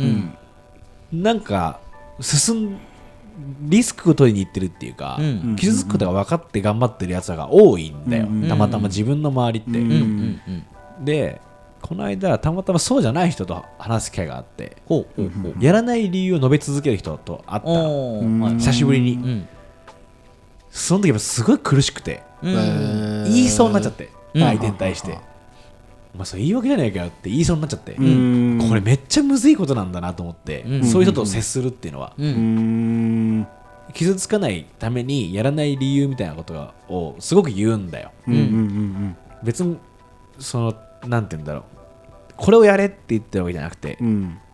[1.12, 1.81] なんか
[2.20, 2.79] 進ん
[3.62, 11.05] リスクを取りに行ってるっていうか、うん傷つくことが分かって頑張ってるやつらが多いんだよ、うんたまたま自分の周りって。
[11.05, 11.40] で
[11.81, 14.77] この間たまたまそうじゃない人と話す機会があって。
[15.61, 17.70] やらない理由を述べ続ける人と会った
[18.59, 19.48] 久しぶりに、うん。
[20.70, 22.22] その時やっぱすごい苦しくてうん。
[22.43, 24.43] 言いそうになっちゃって、うん。
[24.43, 25.19] 相手に対して、
[26.15, 28.59] お前それ言い訳じゃないかよって言いそうになっちゃって、うん。
[28.69, 30.85] これめっちゃむずいことなんだなと思って、うん。
[30.85, 32.15] そういう人と接するっていうのは、
[33.95, 38.13] 傷つかないためにやらない理由みたいなことがをすごく言うんだよ。
[38.27, 38.35] うん。
[38.35, 39.77] うん別に
[40.39, 40.75] その
[41.07, 41.63] なんて言うんだろう。
[42.37, 44.05] これをやれって言ってるわけじゃなくて、こ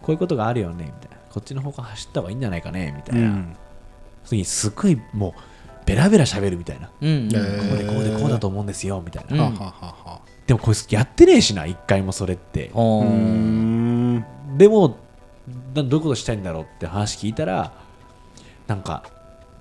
[0.08, 1.16] ういうことがあるよねみたいな。
[1.30, 4.44] こっちの方向走った方がいいんじゃないかねみたいな、うん。
[4.44, 5.32] すっごいもう
[5.88, 7.08] ベラベラ喋るみたいな、うん。
[7.08, 7.68] えー。
[7.70, 9.58] こうでこうでこうだと思うんですよみたいな、うん。
[10.46, 12.70] でもこいつやってねえしな一回もそれって。
[12.74, 14.24] おうーん。
[14.58, 14.98] でも
[15.74, 17.72] などういうことしたいんだろうって話聞いたら
[18.66, 19.02] なんか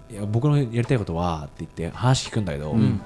[0.09, 3.01] いや僕のやりたいことはって言って話聞くんだけど、ん。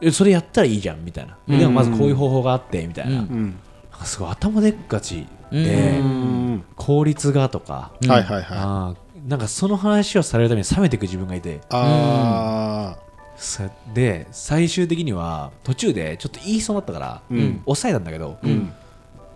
[0.00, 1.58] えそれやったらいいじゃんみたいな、うん。
[1.58, 3.18] でもまずこういう方法があってみたいな、うん。
[3.18, 3.54] うん。
[3.90, 5.62] なんかすごい頭でっかちうん。
[5.62, 6.64] で、うん。
[6.76, 8.10] 効率がとか、うん。
[8.10, 11.60] はいはいはいなんかその話をされるために冷めていく自分がいて。
[11.70, 12.96] あ
[13.36, 17.62] そで最終的には途中でちょっと言いそうになったから、ーうん。
[17.64, 18.72] 抑えたんだけど、うん。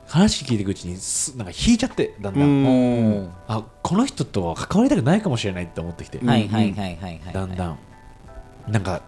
[0.07, 6.18] 話聞いていくうちにすなんか引いちゃってだんだん、あこの人とは関わりたくないかもしれないって思ってきて。
[6.18, 7.79] だんだん。
[8.68, 9.03] なんか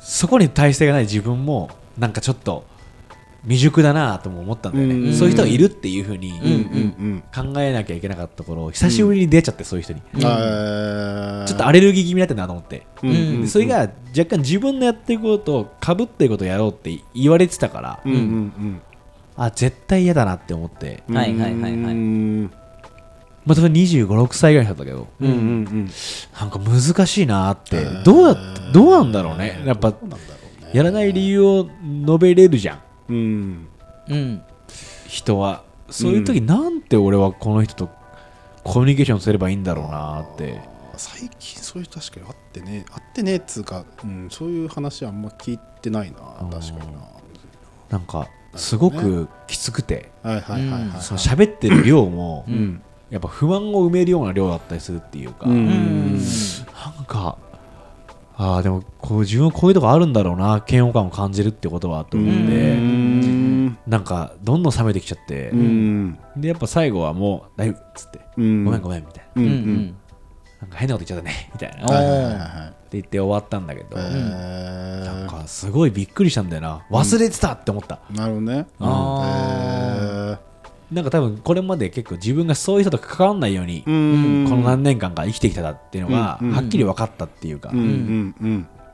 [0.00, 2.64] そこに耐性がない自分もなんかちょっと
[3.48, 5.14] 未熟だなとも思ったんだよね、うん。
[5.14, 10.20] そういう人がいるっていうふうにうんうん考えなきゃいけなかったところを久しぶりに出ちゃってそういう人に、うん。
[10.20, 13.10] ちょっとアレルギー気味になってるなと思って、うん。
[13.10, 13.42] うん。
[13.42, 18.80] でそれが若干自分のやってることとかぶってることをやろうって言われてたから、うんうん
[19.40, 21.16] あ絶対嫌だなって思って、うん。
[21.16, 21.72] はいはいはいはい。
[21.72, 22.50] うん
[23.46, 25.90] まあ、それ2 5 6歳ぐらいだったけどうんうん
[26.38, 27.82] なんか難しいなって。
[27.82, 28.38] うんどう
[28.74, 29.62] どうなんだろうね。
[29.64, 30.22] やっぱどうなんだろ
[30.60, 30.70] うね。
[30.74, 31.70] やらない理由を
[32.04, 33.68] 述べれるじゃんうん。
[34.08, 34.42] うん。
[35.06, 35.62] 人は。
[35.90, 37.90] そういう時なんて俺はこの人と
[38.62, 40.60] コミュニケーションすればいいんだろうなって。
[40.96, 46.18] 最近そういう確かにあってねあってねっつうか、うん、そういう話あんま聞いてないな
[46.50, 46.92] 確かに
[47.90, 47.98] な。
[47.98, 50.10] んかすごくきつくて。
[50.24, 52.82] 喋ってる量もうん。
[53.10, 55.52] やっぱ不満を埋めるような量だったりするっていうか、うん。
[55.52, 56.18] うん
[56.94, 57.38] なんか
[58.36, 62.46] ああでもこう自分はこういうとこあるんだろうな嫌悪感を感じるってことはと思っうてん
[63.88, 66.18] なんかどんどん冷めてきちゃってうん。
[66.36, 68.64] でやっぱ最後はもう大丈夫っつってうん。
[68.64, 69.42] ごめんごめんみたいな。
[69.42, 69.96] うんううん。
[70.60, 71.86] なんか変なこと言っちゃったねみたいな。
[71.86, 72.74] はいはいはいーはい。
[72.90, 76.82] 言って終わったんだけどへなんーかすごいびっくりしたんだよな。
[76.90, 78.00] 忘れてたって思った。
[78.10, 78.66] なるほどね。
[78.78, 80.38] あ
[80.90, 87.70] なんか多分これまで結構自分がそういう人と関わらないようにこの何年間か生きてきただっていうのがうんはっきり分かったっていうか。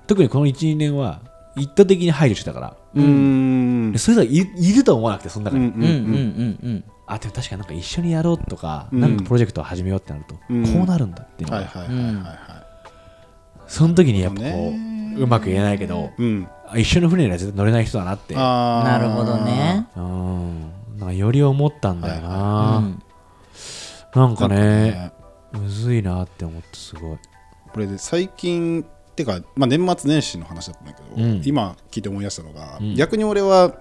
[0.06, 1.20] 特にこの12年は
[1.56, 2.76] 意図的に排除してたから。
[2.94, 3.92] うん。
[3.92, 5.88] でそういう人がいいると思わなくてその中に、うんうんうん。
[5.88, 9.00] うんうんあでも確かになんか一緒にやろうとか、うん。
[9.00, 10.64] なんかプロジェクトを始めようってなると、うん。
[10.64, 12.24] こうなるんだっていうのが、はいはいはいはいはい
[13.66, 15.14] その時にやっぱこね。
[15.18, 16.48] ううまく言えないけどうん。
[16.66, 18.34] あ一緒の船には絶対乗れない人だなって。
[18.34, 19.86] なるほどね。
[19.96, 20.72] うん。
[20.98, 23.02] なんかより思ったんだよな、うん。
[24.14, 25.12] なんかねね。
[25.52, 27.18] むずいなって思ってすごい。
[27.72, 28.84] これで最近っ
[29.14, 31.42] てか、まあ、年末年始の話だったんだけど、うん。
[31.44, 32.94] 今聞いて思い出したのが、うん。
[32.94, 33.78] 逆に俺は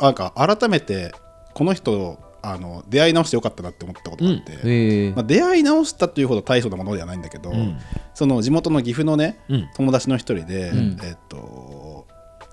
[0.00, 1.12] なんか改めて
[1.54, 7.78] この人をあの出会い直してよかったなって思ったことがあって、へえまあ、出会い直したというほど大層なものではないんだけど、うん。
[8.14, 9.68] その地元の岐阜のねうん。
[9.74, 10.98] 友達の一人で、うん。
[11.02, 12.06] えっと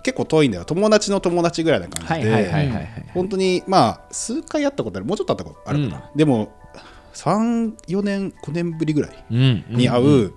[0.04, 0.66] 結構遠いんだよ。
[0.66, 5.06] 友達の友達ぐらいな感じで、本当にまあ数回会ったことある。
[5.06, 6.52] もうちょっと会ったことあるかな、でも
[7.14, 9.66] 34年5年ぶりぐらいうん。
[9.70, 10.34] に会う、うん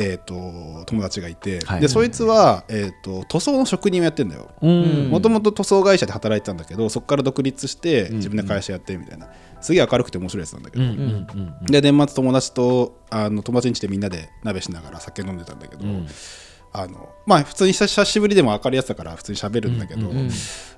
[0.00, 1.80] えー、と友達がいて、はい。
[1.80, 4.48] でそいつは、えー、と塗装の職人をやってんだよ。
[4.62, 5.08] うん。
[5.10, 8.14] もともと塗装会社で働いてたんだけどそこから独立してん。
[8.16, 9.28] 自分で会社やってみたいな、
[9.60, 10.90] すげえ明るくて面白いやつなんだけど、うん。
[10.90, 11.26] うん。
[11.60, 11.66] うん。
[11.66, 16.06] で年末友達とあの友達ん家でみんなで鍋しながら酒飲んでたんだけど、うん。
[16.72, 20.16] あのまあ普通に久久しぶりでも明るいやつだから普通に喋るんだけど、うん。
[20.16, 20.28] うん。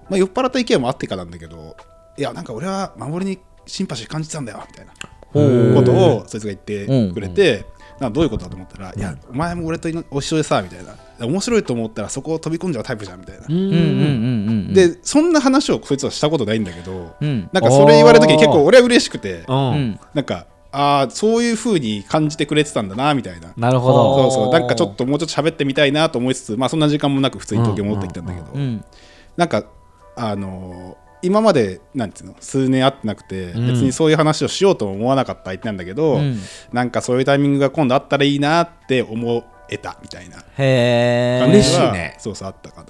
[0.09, 1.76] まあ、酔っ払った意見もあってかなんだけど
[2.16, 4.92] いやなんか俺は守りにシンパシー感じてたんだよみたいな
[5.33, 7.64] ことをそいつが言ってくれて、なん
[8.08, 10.94] かどういうことだと思ったら、いやお前も俺と一緒でさみたいな。
[11.26, 17.50] 面白いと思ったらそこを飛び込んじゃうタイプじゃんみたいな、でそんな話をそいつはしたことないんだけど、うん。
[17.52, 19.74] なんかそれ言われた時に結構俺は嬉しくてううん。
[19.90, 23.52] んなんかああそういう風に感じてくれてたんだなみたいな。
[23.56, 24.52] なるほそどうそう。
[24.52, 28.82] なんかちょっともうちょっと喋ってみたいなと思いつつまあそんな時間もなく普通に東京戻ってきたんだけど、うん。
[29.36, 29.64] なんか
[30.16, 33.66] あのー今までなんていうの数年会ってなくて、うん。
[33.68, 36.38] 別にそういう話をしようとも思わなかった相手なんだけど、うん。
[36.72, 40.38] なんかそういうタイミングが今度あったらいいなって思えたみたいな。
[40.38, 42.16] へえ嬉しいはね。
[42.18, 42.85] そうそうあったか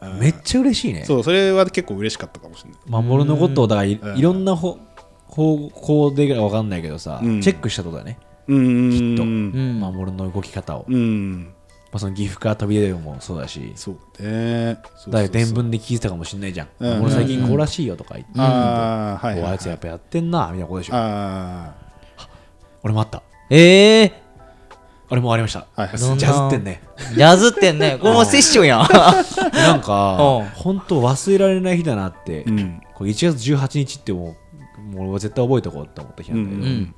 [0.00, 0.18] な、うん。
[0.18, 1.04] めっちゃ嬉しいね。
[1.04, 3.02] そうそれは結構嬉しかったかもしれない。
[3.02, 4.18] 守のことをだからいうん。
[4.18, 4.78] いろんな方
[5.26, 7.40] 方向で分かんないけどさ、うん。
[7.40, 8.18] チェックしたとだね。
[8.48, 9.22] うんきっと。
[9.22, 9.80] うん。
[9.80, 11.52] 守の動き方を、まうん
[11.92, 13.72] あ、その岐阜から飛び出るのもそうだし。
[13.76, 14.74] そうね。
[14.74, 17.00] だから伝聞で聞いてたかもしんないじゃん「うん。
[17.00, 20.92] 守最近こうらしいよ」とか言って、ああはいはい、はい、おあいつやっぱやってんなみたいなことでしょ。
[20.94, 21.74] あ
[22.82, 23.22] 俺もあった。
[23.50, 24.22] ええ
[25.08, 25.66] 俺もありました、
[26.16, 26.82] ジャズってんね。
[27.14, 27.96] ジャズってんね。
[28.02, 28.80] これもうセッションやん。
[29.52, 30.46] なんかうん。
[30.54, 32.80] 本当忘れられない日だなって、うん。
[32.94, 34.36] これ1月18日っても
[34.78, 36.66] うもう俺は絶対覚えておこうって思った日なんだけど、うん。
[36.66, 36.94] うん。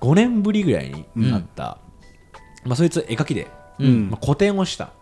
[0.00, 1.78] 5年ぶりぐらいにあった、
[2.64, 4.92] まあ、そいつ絵描きで、うんまあ、個展をした。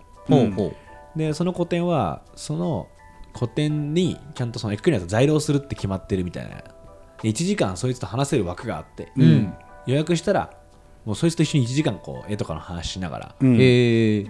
[1.16, 2.88] でその個展はその
[3.32, 6.50] 個展にちゃんとその絵描きのやつ在庫するって決まってるみたいな。
[7.22, 9.54] で1時間そいつと話せる枠があって、うん。
[9.86, 10.50] 予約したら
[11.04, 13.56] もうそいつと一緒に1時間こう絵とかの話しながら、ううん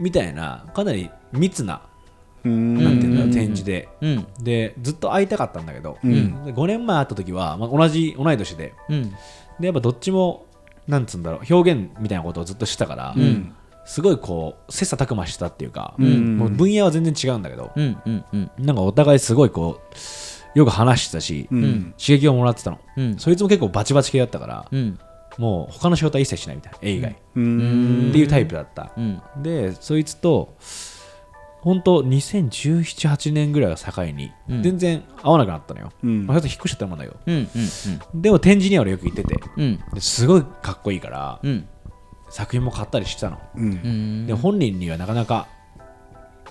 [0.01, 1.83] みたいなかなり密な
[2.45, 2.75] うん。
[2.75, 3.33] なんていうんだろううん。
[3.33, 4.27] 展示で、うん。
[4.41, 6.45] でずっと会いたかったんだけど、うん。
[6.45, 8.75] で5年前会った時は、まあ、同じ同い年で。
[8.89, 9.11] うん。
[9.59, 10.47] でやっぱどっちも
[10.87, 13.55] なんつうんだろう表現みたいなことをずっとしてたから、うん
[13.87, 16.39] すごいこう切磋琢磨したっていうか、うん。
[16.39, 18.51] もう分野は全然違うんだけど、うんうんうん。
[18.59, 19.81] なんかお互いすごいこ
[20.55, 21.95] うよく話してたし、うん。
[21.97, 23.19] 刺激をもらってたの、うん。
[23.19, 24.99] そいつも結構バチバチ系だったから、うん。
[25.39, 28.09] もう他の仕事は一切しないみたいな絵以外、うん。
[28.11, 29.23] っていうタイプだった、うん。
[29.41, 30.57] でそいつと
[31.61, 34.63] 本当201718年ぐらいを境にうん。
[34.65, 36.27] 全然会わなくなったのよ、うん。
[36.27, 37.15] まあ、引っ越しちゃったもんだよ
[38.15, 40.01] でも展示には俺よく行ってて。
[40.01, 41.69] すごいかっこいいから、うん
[42.37, 43.63] 作品も買ったりしてたの、うん。
[43.63, 44.27] うん。
[44.27, 45.49] で本人にはなかなか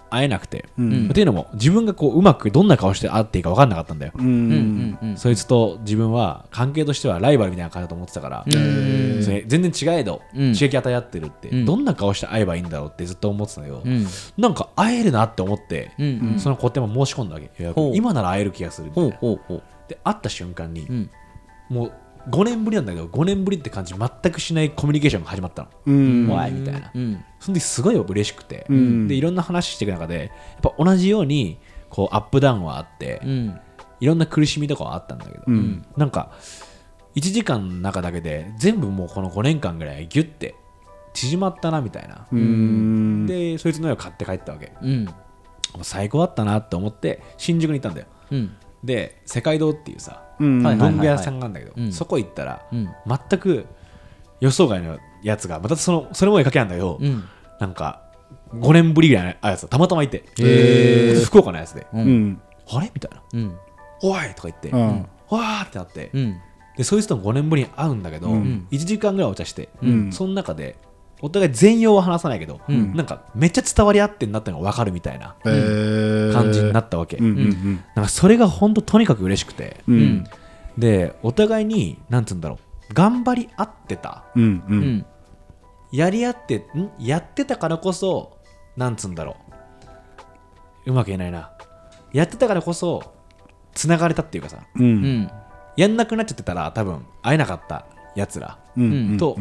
[0.09, 1.09] 会えなくて、うん。
[1.11, 9.23] っていうのも自分がこううまくどんな顔して会っていいか分かんなかったんだよ、ううんんうんそいつと自分は関係としてはライバルみたいな感じだと思ってたから、うん。
[9.23, 10.53] それ全然違えどうん。
[10.53, 11.65] 刺激与え合ってるって、うん。
[11.65, 14.07] どんな顔して会えばいいんだろうってずっと思ってたんだけど、うん。
[14.39, 16.39] なんか会えるなって思って、うんうん。
[16.39, 17.51] その個展も申し込んだわけ。
[17.95, 19.17] 今なら会える気がするみたいな。
[19.17, 19.63] ほうほうほう。
[19.87, 21.09] で会った瞬間に、うん。
[21.69, 21.91] もう
[22.29, 26.27] 5年ぶりなんだけど5年ぶりって感じ全くしないコミュニケーションが始まったの、うん。
[26.27, 26.91] わーいみたいな。
[26.93, 27.23] うん。
[27.39, 29.07] その時すごい嬉しくて、うん。
[29.07, 31.57] でいろんな話していく中でやっぱ同じように
[31.89, 33.59] こうアップダウンはあって、うん。
[33.99, 35.85] いろんな苦しみとかはあったんだけど、うん。
[35.97, 36.31] なんか
[37.15, 40.55] 1時間の中だけで全部もうこの5年間ぐらいギュッて
[41.13, 43.25] 縮まったなみたいな、うん。
[43.25, 44.73] でそいつの絵を買って帰ったわけ。
[44.81, 45.05] うん。
[45.05, 45.13] も
[45.81, 48.07] う最高だったなって思って新宿に行ったんだよ。
[48.31, 48.57] うん。
[48.83, 51.91] で世界堂っていうさ文具屋さんがあるんだけど、うん。
[51.91, 52.89] そこ行ったら、うん。
[53.29, 53.65] 全く
[54.41, 57.23] 予想外のやつがまたそのそれも絵描きなんだけど、うん。
[57.59, 58.01] なんか
[58.53, 61.23] 5年ぶりぐらいのやつがたまたまいて、へー。
[61.25, 62.27] 福岡のやつで、ううん。
[62.29, 62.91] んあれ？
[62.93, 63.21] みたいな。
[63.33, 63.57] うん
[64.03, 64.79] 「おい!」とか言って、うん。
[65.29, 66.37] わーってなって、うん。
[66.77, 68.67] でそいつとも5年ぶりに会うんだけど、うん。
[68.71, 70.11] 1時間ぐらいお茶して、うん。
[70.11, 70.75] その中で
[71.25, 72.93] お互い全容は話さないけど、ん。
[72.93, 79.95] なんかめっちゃ伝わり合ってんなってのが分かるみたいな感じになったわけ、うんうんなんかそれが本当とにかく嬉しくて、うん。
[79.95, 80.23] うん。
[80.77, 82.59] でお互いになんつうんだろ
[82.91, 84.25] う頑張り合ってた。
[84.35, 84.79] うんううん。
[84.97, 85.05] ん
[85.91, 86.91] やり合ってん？
[86.99, 88.37] やってたからこそ
[88.77, 89.37] なんつうんだろ
[90.85, 90.91] う。
[90.91, 91.51] うまく言えないな。
[92.13, 93.15] やってたからこそ
[93.73, 94.59] つながれたっていうかさ。
[94.75, 95.01] ううん。
[95.23, 95.31] ん
[95.75, 99.17] やんなくなっちゃってたら多分会えなかったやつらうん。
[99.17, 99.37] と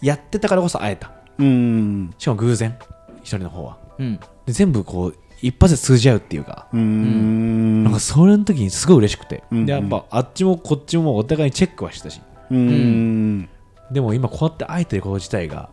[0.00, 1.12] やってたからこそ会えた。
[1.38, 2.14] うん。
[2.18, 2.76] しかも偶然。
[3.22, 3.78] 一人の方は。
[3.98, 4.20] うん。
[4.46, 7.84] で全部こう一発で通じ合うっていうか、うん。
[7.84, 9.66] なんかそれの時にすごい嬉しくて、うん。
[9.66, 12.20] でやっぱあっちもこっちもお互いにチェックはしてたし。
[12.50, 13.48] うん。
[13.90, 15.70] でも今こうやって会えてること自体が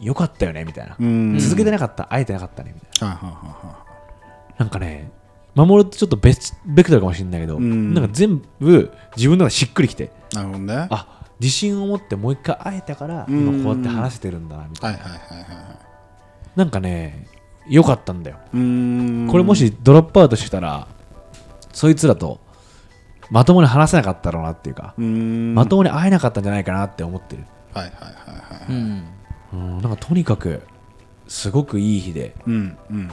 [0.00, 1.38] 良かったよねみたいな、うん。
[1.38, 2.04] 続けてなかった。
[2.06, 3.20] 会えてなかったねみたいな。
[4.58, 5.10] なんかね
[5.54, 7.94] 守るとちょっと別ベクトルかもしれないけど、うん。
[7.94, 10.10] なんか全部自分の中でしっくりきて。
[10.32, 10.74] なるほどね。
[10.74, 13.58] はいあ自信を持ってもう一回会えたからうん。
[13.58, 15.84] 今こうやって話せてるんだなみたいな、はいはいはいはい
[16.56, 17.26] なんかね
[17.66, 18.38] 良かったんだよ。
[18.52, 19.28] うん。
[19.30, 20.86] これもしドロップアウトしてたら
[21.72, 22.40] そいつらと
[23.30, 25.54] まともに話せなかったろうなっていうか、うん。
[25.54, 29.04] まともに会えなかったんじゃないかなって思ってる、はいはいはいはいうん。
[29.52, 30.62] うん、なんかとにかく
[31.26, 33.10] すごくいい日で、うんうん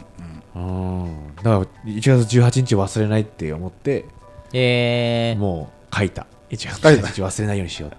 [0.55, 4.05] うん、だから1月18日忘れないって思って
[4.53, 5.39] えー。
[5.39, 7.91] もう書いた1月書いた18日忘れないようにしよう。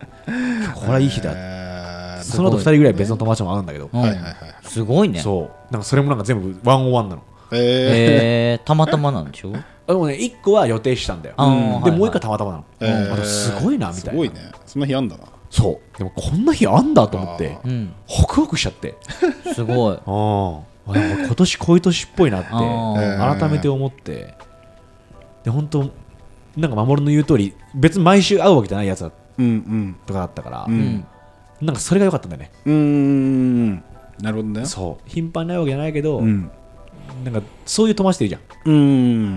[0.75, 4.35] これはいい日だ、だその後2人ぐらい別の友達も会うんだけど、うんはいはいはい。
[4.65, 5.21] すごいね。
[5.21, 5.73] そう。
[5.73, 7.23] なんかそれもなんか全部ワンオンワンなの。
[7.55, 9.53] ええーたまたまなんでしょ？
[9.87, 11.35] あでもね1個は予定したんだよ。
[11.39, 14.11] あーはいはいでもう1個はたまたまなの、ーえーすごいなみたいな。
[14.11, 14.35] すごいね。
[14.67, 15.25] そんな日あんだな。
[15.51, 15.99] そう。
[15.99, 18.95] でもこんな日あんだと思ってうんホクホクしちゃって。
[19.55, 19.99] すごい。
[20.07, 24.35] ああなんか今年こういう年っぽいなって改めて思って。
[25.45, 25.91] で本当
[26.57, 29.97] なんか守の言う通り別に毎週会うわけじゃないやつだうんうん。
[30.07, 30.75] とかだったから、うん。
[30.75, 31.07] うん
[31.63, 33.75] なんかそれが良かったんだよね、うーん。
[34.21, 34.67] なるほどね。
[34.67, 35.09] そう。
[35.09, 36.51] 頻繁に会うわけじゃないけど、うん。
[37.23, 38.75] なんかそういう友達っているじゃん。
[38.75, 38.77] う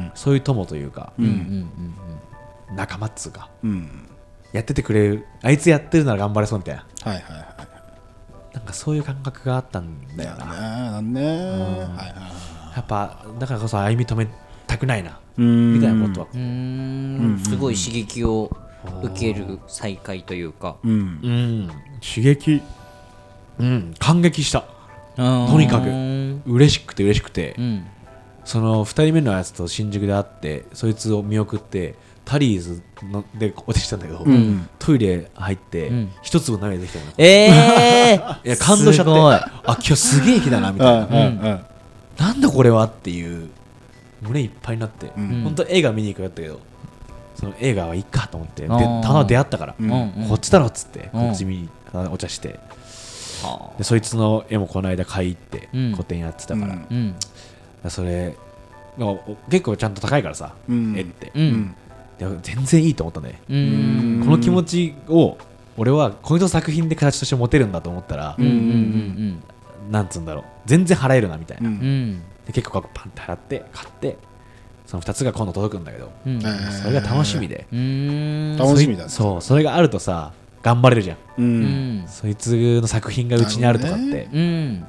[0.08, 0.12] ん。
[0.16, 1.26] そういう友というか、うん。
[1.26, 2.76] うん。
[2.76, 4.10] 仲間っつうかうん。
[4.54, 6.84] やっててくれるあいつやってるなら頑張れそうみたいな。
[7.04, 7.46] はいはいはい
[8.56, 10.46] なんかそういう感覚があったんだよな、
[10.94, 11.14] なん。
[11.14, 11.86] ねはいはいは
[12.74, 12.76] い。
[12.76, 14.28] やっぱだからこそ歩み止め
[14.66, 15.12] たくないな。
[15.12, 16.28] うんみたいなことは。
[17.44, 18.56] すごい刺激を
[19.04, 20.78] 受ける再会というか。
[20.84, 20.92] うん。
[20.92, 21.68] うん。
[22.02, 22.62] 刺激。
[23.60, 23.94] うん。
[24.00, 24.62] 感激した。
[25.16, 25.90] ととにかく。
[25.90, 27.86] うん嬉しくて嬉しくて、うん。
[28.44, 31.96] その2人目のやつと新宿で会ってそいつを見送って
[32.26, 34.70] タリーズのでお手したんだけど、ん。
[34.78, 36.12] トイレ入って、うん。
[36.22, 39.12] 一粒涙できたのえ いや感動しちゃって。
[39.12, 41.66] あ今日すげえ日だなみたいな、うんうん。
[42.18, 43.50] なんだこれはっていう
[44.22, 45.44] 胸いっぱいになって、ん。
[45.44, 46.60] 本当映画見に行くよったけど
[47.36, 49.76] その映画はいいかと思ってであーたま出会ったから、
[50.30, 51.28] こっちだろっつって、うん。
[51.28, 51.70] こっち見に
[52.12, 52.60] お茶して。
[53.44, 53.78] はあ。
[53.78, 55.94] でそいつの絵もこの間買い行って、うん。
[55.98, 57.16] 個展やってたから,、うん。
[57.84, 57.92] うん。
[57.92, 58.36] それ
[59.50, 60.98] 結構ちゃんと高いからさ、うん。
[60.98, 64.26] 絵って、全然いいと思ったね、うーん。
[64.26, 65.38] この気持ちを
[65.76, 68.46] 俺はこいつの作品で形として持てるんだと思ったら、うん。
[68.46, 69.44] うん。
[69.92, 70.44] なんつうんだろう。
[70.66, 71.82] 全然払えるなみたいな、うんうん。
[71.82, 74.18] うんで結構パンって払って買って
[74.86, 76.34] その2つが今度届くんだけど、うん。
[76.38, 76.72] えー。
[76.72, 78.58] それが楽しみで、うーん。
[78.58, 79.10] 楽しみだね。
[79.10, 81.98] そうそれがあるとさ頑張れるじゃん、ううん。
[82.04, 84.86] んそいつの作品がうちにあるとかって、なるうん。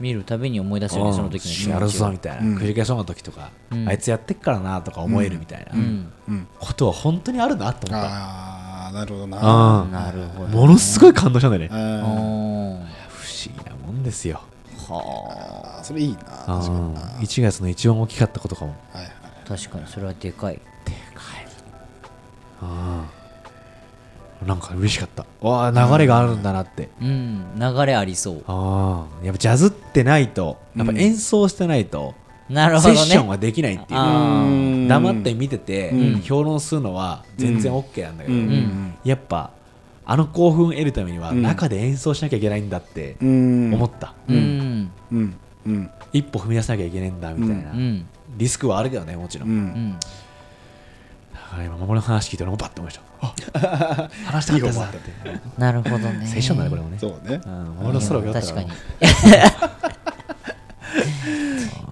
[0.00, 2.58] 見るたびに思い出すよねその時の気持ちをやるぞみたいな、うん。
[2.58, 3.88] くじけそうな時とか、うん。
[3.88, 6.12] あいつやってっからなとか思えるみたいなうん。
[6.28, 6.48] うん。
[6.58, 9.84] ことは本当にあるなと思った、ああなるほどな。
[9.84, 11.68] なるほどものすごい感動したんだよね。
[11.68, 14.40] 不思議なもんですよ
[14.94, 16.70] はーそれいいな確かにな。
[16.70, 18.74] うん1月の一番大きかったことかも。
[18.92, 20.60] はいはいあ確かにそれはでかい。
[22.62, 25.26] うんなんか嬉しかった。
[25.46, 26.88] わあ流れがあるんだなって。
[27.00, 28.44] うん流れありそう。
[28.46, 32.14] ああやっぱジャズってないとやっぱ演奏してないと
[32.48, 32.96] なるほどね。
[32.96, 34.88] セッションはできないっていう。
[34.88, 36.20] 黙って見てて、うん。
[36.22, 38.36] 評論するのは全然 OK なんだけど、
[39.04, 39.50] やっぱ
[40.06, 41.42] あの興奮を得るためにはうん。
[41.42, 43.74] 中で演奏しなきゃいけないんだってうん。
[43.74, 44.69] 思った、ううんん
[45.12, 45.34] うん
[45.66, 45.90] うん。
[46.12, 48.06] 一歩踏み出さなきゃいけないんだみたいな、うん。
[48.36, 49.98] リスクはあるけどねもちろん、
[51.32, 53.34] だから今守の話聞いて俺もバッて思いましたあ
[54.26, 54.98] 話したかったやつだって
[55.58, 56.26] なるほどね。
[56.26, 56.96] セッションだねこれもね。
[56.98, 57.40] そうね。
[57.44, 58.70] うん守のソロが確かに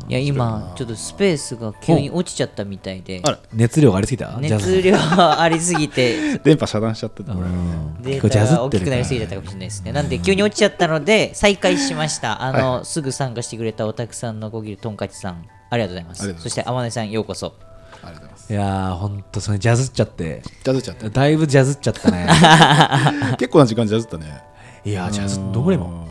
[0.09, 3.21] いや今ちょっとスペースが急に落ちちゃったみたいで。
[3.25, 4.39] あら熱量がありすぎた？
[4.41, 6.39] 熱量ありすぎて。
[6.45, 7.97] 電波遮断しちゃってたうん。
[8.01, 9.93] デ結構ジャズータが大きくなりすぎちゃったかもしれないですね。
[9.93, 12.43] なんで急に落ちちゃったので再開しました。
[12.43, 15.45] あのすぐ参加してくれたおたくさんのごぎるとんかちさん。
[15.71, 16.35] ありがとうございます。
[16.35, 16.43] す。
[16.43, 17.55] そして天音さんようこそ。
[18.03, 18.53] ありがとうございます。
[18.53, 20.43] いやーほんとそれジャズっちゃって。
[20.65, 22.27] ジャズっちゃっただいぶジャズっちゃったね。
[23.39, 24.43] 結構な時間ジャズったね。
[24.85, 26.08] いやージャズどこでも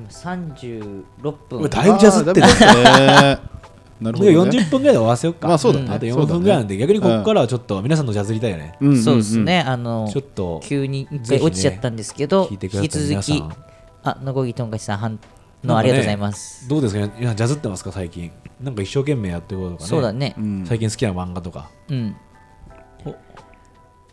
[0.00, 1.68] 今36分。
[1.70, 2.40] だいぶジャズって。
[2.40, 3.38] るあーだいぶジャズってね。
[4.00, 5.48] なるほど、ね、40分ぐらいで終わらせよっか。
[5.48, 5.86] まあそうだね。
[5.90, 6.32] あと4そうだね。
[6.32, 8.74] 分ぐらいなんで逆にここからはちょっと皆さんのジャズりたいよね。
[8.80, 8.88] うん。
[8.88, 13.44] うんうんそうですね、あのちょっと急に回落ちちゃったんですけど、引き続き。
[14.02, 15.18] あのこぎとんかちさんはん
[15.62, 17.00] のありがとうございます、どうですか？
[17.06, 17.92] ね皆さんジャズってますか？
[17.92, 18.30] 最近。
[18.62, 19.88] なんか一生懸命やってることとかね。
[19.90, 20.34] そうだね。
[20.38, 20.64] うん。
[20.66, 21.68] 最近好きな漫画とか。
[21.90, 22.16] うん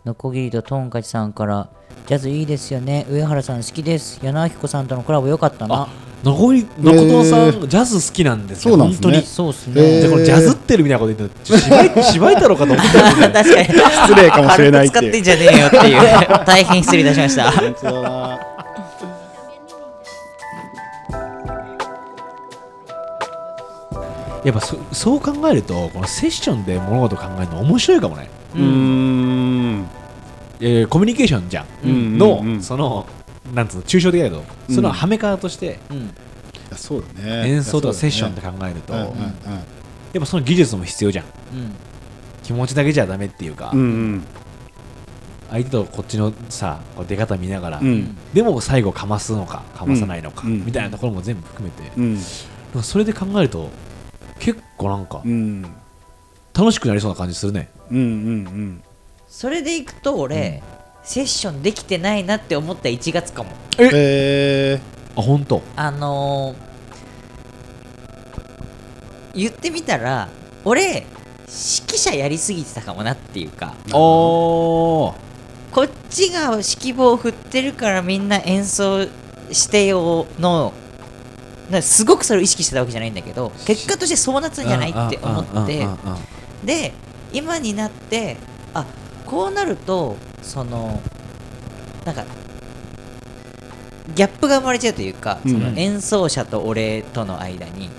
[0.07, 1.69] のこぎりととんかちさんから
[2.07, 3.05] ジャズいいですよね。
[3.09, 4.19] 上原さん好きです。
[4.23, 5.87] 矢野明子さんとのコラボ良かったな。
[6.23, 9.03] 残り誠さんジャズ好きなんですよそうなんですね。
[9.03, 9.25] 本当に。
[9.25, 9.99] そうっすへねー。
[10.01, 11.59] じゃあこれジャズってるみたいなこと言って たら
[11.93, 13.65] 芝居芝居太郎かと思ってた確かに。
[13.65, 16.45] 失礼かもしれないって使ってんじゃねえよっていう。
[16.45, 17.51] 大変失礼いたしました。
[17.51, 18.39] 本当だな
[24.43, 28.29] やっぱそそう考えるとこのセッションで物事を考えるの面白いかもね。
[28.55, 29.26] うーん
[30.59, 32.63] いやいやコミュニケーションじゃん、うんの、うんうん。
[32.63, 33.05] その
[33.53, 34.75] なんつうの抽象的だけど、うん。
[34.75, 36.13] そのはめ方としてうん。
[36.75, 37.49] そうだね。
[37.49, 38.99] 演奏とかセッションってか考えると、うん
[40.13, 41.25] やっぱその技術も必要じゃん。
[41.25, 41.75] うん。
[42.43, 44.23] 気持ちだけじゃダメっていうか、うんうん。
[45.49, 47.87] 相手とこっちのさこう出方見ながら、うん。
[47.87, 50.65] うんでも最後かますのかかまさないのか、うん。
[50.65, 53.69] みたいなところも全部含めて、それで考えると
[54.39, 55.65] 結構なんかうん。
[56.53, 58.83] 楽しくなりそうな感じするね、うんうん
[59.27, 60.63] それでいくと俺、
[61.03, 63.51] セッションできてないなって思った1月かも。
[63.79, 64.79] え。
[65.15, 65.61] あ本当。
[65.75, 66.67] あのー
[69.37, 70.29] 言ってみたら
[70.65, 71.05] 俺指
[71.45, 73.75] 揮者やりすぎてたかもなっていうか。
[73.93, 75.13] おー。
[75.71, 79.05] こっちが指揮棒を振ってるからみんな演奏
[79.51, 80.73] してよの
[81.69, 85.87] なすごくそれを意識してたわけじゃないんだけど結果としてそうなったんじゃないって思って。
[86.65, 86.93] で
[87.31, 88.37] 今になって
[88.73, 88.85] あ
[89.27, 91.01] こうなるとその
[92.05, 92.25] なんか
[94.15, 95.51] ギャップが生まれちゃうというか、うん。
[95.51, 97.89] その演奏者と俺との間に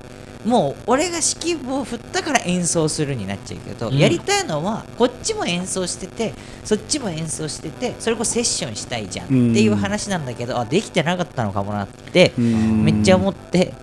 [0.43, 3.97] もう俺が指揮棒を振ったから演奏するになっちゃうけど、うん。
[3.97, 13.73] やりたいのはこっちも演奏しててそっちも演奏しててそれこそセッションしたいじゃんっていう話なんだけど、あできてなかったのかもなってめっちゃ思って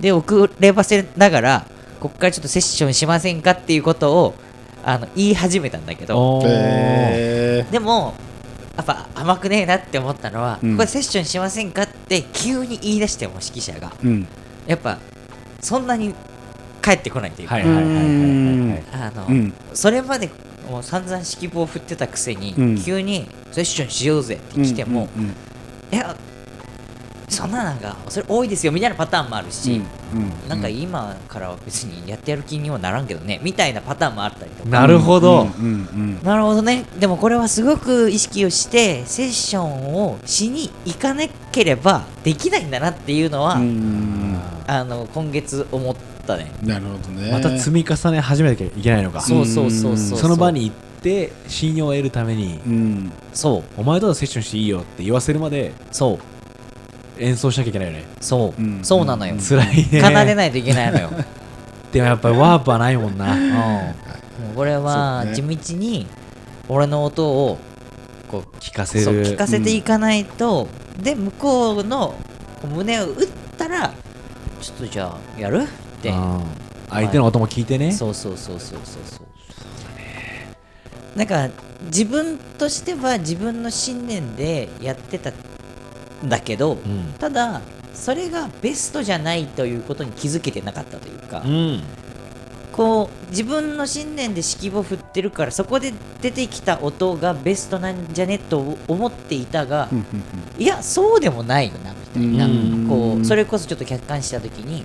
[0.00, 1.66] で遅ればせながら
[2.00, 4.34] こっからちょっとセッションしませんかっていうことを
[4.84, 6.42] あの言い始めたんだけど。
[6.42, 8.14] でも
[8.76, 10.76] やっぱ甘くねえなって思ったのは、うん。
[10.76, 13.92] これセッションしませんかって急に言い出しても指揮者が。
[14.02, 14.26] うん。
[14.66, 14.98] やっぱ
[15.60, 16.14] そんなに
[16.82, 17.56] 帰ってこないというか、
[19.72, 20.28] それまで
[20.68, 22.82] もう散々指揮棒を振ってたくせに、うん。
[22.82, 25.30] 急にセッションしようぜって来ても、うんうん。
[25.30, 26.16] いや
[27.28, 29.80] そんななんかそれ多いですよみたいなパターンもあるし、
[30.12, 34.68] うんなんか今からは別にやってやる気にはならんけどねみたいなパターンもあったりとか。
[34.68, 35.66] なるほど、うんう
[35.96, 36.84] んなるほどね。
[36.98, 43.56] でもこれはすごく意識をしてセッションをしに行かなければできないんだなっていうのは、
[44.66, 45.96] あの今月思っ
[46.26, 46.52] たね。
[46.62, 47.32] なるほどね。
[47.32, 49.20] また積み重ね始めなきゃいけないのか。
[49.20, 52.60] そうそうそうそうその場に行って信用を得るために。
[52.66, 53.12] うん。
[53.32, 53.80] そう。
[53.80, 55.72] お前とはセッションしていいよって言わせるまで。
[55.90, 56.18] そう
[57.18, 58.04] 演奏しなきゃいけないよね。
[58.20, 58.84] そう、うん。
[58.84, 59.40] そうなのよ、うん。
[59.40, 60.00] 辛いね。
[60.00, 61.24] 奏でないといけないのよ、う ん
[61.92, 63.26] でもやっぱりワープはないもんな。
[63.34, 63.94] も
[64.52, 65.56] うこれは地そうね。
[65.56, 66.06] 道に
[66.68, 67.58] 俺の音を
[68.28, 69.04] こう聞かせる。
[69.04, 70.68] そう聞かせていかないと、
[71.00, 72.14] で向こうの
[72.60, 73.92] こう胸を打ったら
[74.60, 75.62] ちょっとじゃあやる？
[75.62, 75.66] っ
[76.02, 76.08] て。
[76.10, 76.40] うん
[76.90, 77.90] 相手の音も聞いてね。
[77.92, 79.20] そうそうそうそうそうそ
[81.14, 81.18] う。
[81.18, 81.48] なんか
[81.86, 85.32] 自分としては自分の信念でやってたん
[86.24, 87.14] だけど、うん。
[87.18, 87.60] ただ
[87.92, 91.82] それがベストじゃないということに気づけてなかったというか、うん。
[92.72, 99.88] こう自分の信念で指揮棒振ってるからそこで出てきた音がベストなんじゃねと思っていたが、
[100.58, 102.86] いやそうでもないよなみたいな、うん。
[102.88, 104.82] こうそれこそちょっと客観視した時に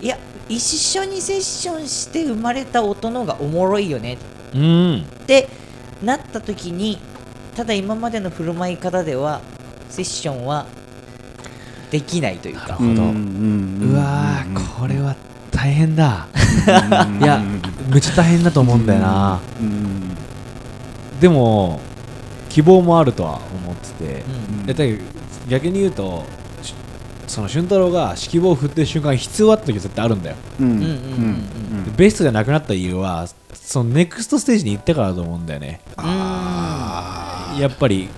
[0.00, 0.18] いや
[0.48, 4.18] 一緒にセッションして生まれた音のがおもろいよね。
[4.52, 5.02] うん。
[5.02, 5.48] って
[6.02, 6.98] なった時に
[7.54, 9.40] ただ今までの振る舞い方では
[9.90, 10.66] セッションは
[11.90, 12.74] できないというか。
[12.74, 12.90] ほど。
[12.90, 15.16] うわーこれは
[15.50, 16.28] 大変だ。
[17.20, 17.42] いや
[17.90, 19.40] めっちゃ大変だと思うんだよな。
[19.60, 20.16] うん。
[21.20, 21.80] でも
[22.48, 24.24] 希望もあるとは思ってて。
[24.66, 25.00] うん。
[25.48, 26.22] 逆に言うと
[26.62, 26.74] し
[27.26, 30.36] その俊太郎が指揮棒を振ってる瞬間必要あった時は絶対あるんだよ。
[30.60, 30.70] うん。
[30.70, 35.80] うんうんうんでベストじゃなくなった理由はそのネクストステージに行ってからだと思うんだよね。
[35.96, 38.08] あやっぱり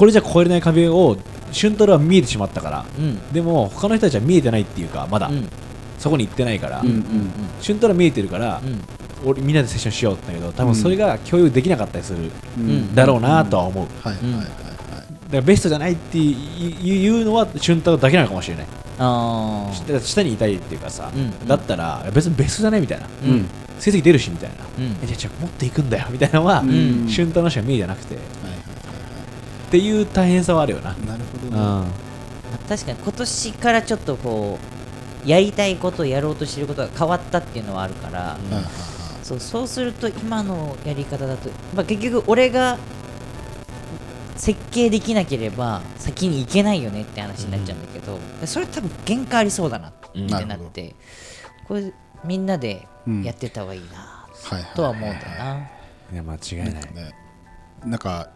[0.00, 1.18] これじゃ超えれない壁を
[1.52, 2.86] 俊太郎は見えてしまったから。
[2.98, 3.04] うん。
[3.04, 5.26] うんでも他の人たちは見えてないっていうかまだ。
[5.28, 5.46] うん。
[5.98, 7.04] そこに行ってないから、うんうん
[7.60, 8.80] 俊太郎は見えてるから、うん。
[9.28, 12.18] 俺みんなでセッションしようって言ったけど多分それが共有できなかったりする。
[12.18, 12.94] ーうん。
[12.94, 14.46] だろうなとは思う、はいはいはいはい。
[14.46, 14.56] だか
[15.32, 18.66] らベストじゃないっていうのは俊太郎だけなのかもしれない。
[18.98, 23.04] あだから下にいたいっていうかさ、うんだったら別にベストじゃないみたいな。
[23.04, 23.30] あうん。
[23.32, 23.46] うん
[23.80, 24.96] 成績出るしみたいな、うん。
[25.02, 27.08] えじゃあじゃあもっといくんだよみたいなのは、うん。
[27.08, 28.18] 俊太郎しか見えてなくて
[29.70, 31.86] っていう大変さはあるよな、はいなるほうどね。
[31.86, 31.92] ん、
[32.68, 34.58] 確かに今年からちょっとこ
[35.24, 38.64] うやりたいことやろうとしてることが変わったっていうのはあるから、はいはい
[39.22, 42.78] そうそうすると今のやり方だと、まあ、結局俺が
[44.34, 50.96] 設計できなければ先に行けないよねって話になっちゃうんだけど、それ多分限界ありそうだなってなって、
[51.68, 51.92] これ
[52.24, 53.22] みんなでうん。
[53.22, 54.26] やってた方がいいな
[54.74, 55.70] とは思うんだよな。
[56.12, 56.72] いや間違いない。
[56.72, 57.14] ね。
[57.84, 58.30] なんか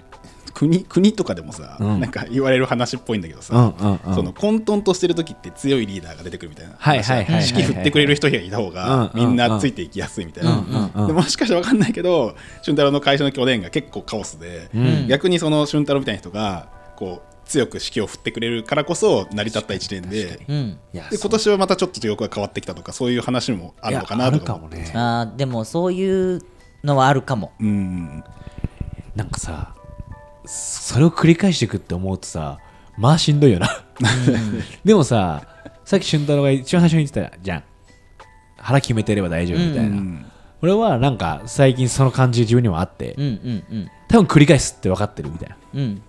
[0.52, 2.00] 国国とかでもさ、うん。
[2.00, 4.14] なんか言われる話っぽいんだけどさ、うんうんうん。
[4.14, 11.06] その混沌としてる時って強いリーダーが出てくるみたいなはいはいはいはい指揮振ってくれる人がいた方がうんみんなついていきやすいみたいな、うんうんうん。
[11.08, 15.08] でもしかして分かんないけど俊太郎の会社の拠点が結構カオスで、うん。
[15.08, 24.92] 逆にその俊太郎みたいな人がこう強く指揮を振ってくれるからこそ成り立った一年でうん、で今年はまたちょっと状況が変わってきたとかそういう話もあるのかなとかいやあるかもね。
[24.94, 26.40] あーでもそういう
[26.82, 27.52] のはあるかも。
[27.60, 28.24] うん。
[29.14, 29.73] なんかさ
[30.44, 32.58] それを繰り返していくって思うとさ
[32.96, 33.84] まあしんどいよな。
[34.84, 35.42] でもさ
[35.84, 37.62] さっき俊太郎が一番最初に言ってたじゃん。
[38.56, 40.26] 腹決めてれば大丈夫みたいな、うん。
[40.62, 43.90] 俺はなんか最近その感じ自分にもあって、うんうんうん。
[44.08, 45.56] 多分繰り返すって分かってるみたいな。
[45.74, 46.02] うん。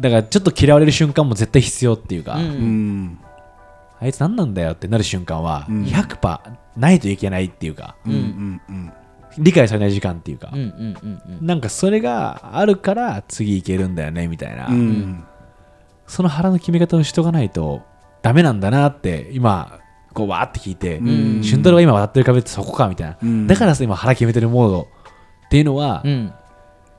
[0.00, 3.18] だからちょっと嫌われる瞬間も絶対必要っていうか、うんうん。
[4.00, 5.84] あいつ何なんだよってなる瞬間はうん。
[5.84, 6.40] 100%
[6.76, 8.92] ないといけないっていうか、うんうんうん
[9.38, 11.46] 理解されない時間っていうか、うんうんうんうん。
[11.46, 15.24] なんかそれがあるから次いけるんだよねみたいな、うん。
[16.06, 17.82] その腹の決め方をしとかないと
[18.22, 19.80] ダメなんだなって今
[20.14, 21.42] こうわーって聞いて、ん。
[21.42, 23.46] 俊太郎が今渡ってる壁ってそこかみたいな、うん。
[23.46, 24.88] だからさ今腹決めてるモード
[25.46, 26.32] っていうのは、うん。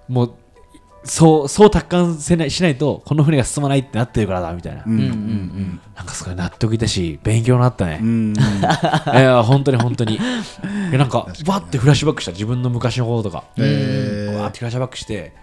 [0.07, 0.35] もう
[1.07, 4.91] そうそう達観せないしないとこの船が進まないってなってるからだみたいな、うん。
[4.91, 8.37] うんうんなんかすごい納得いったし勉強になったね、うん い
[9.15, 10.15] や本当に本当に。
[10.15, 10.19] い
[10.91, 14.37] やなんかわってフラッシュバックした自分の昔のこととか、えー。
[14.37, 15.33] わーってフラッシュバックして。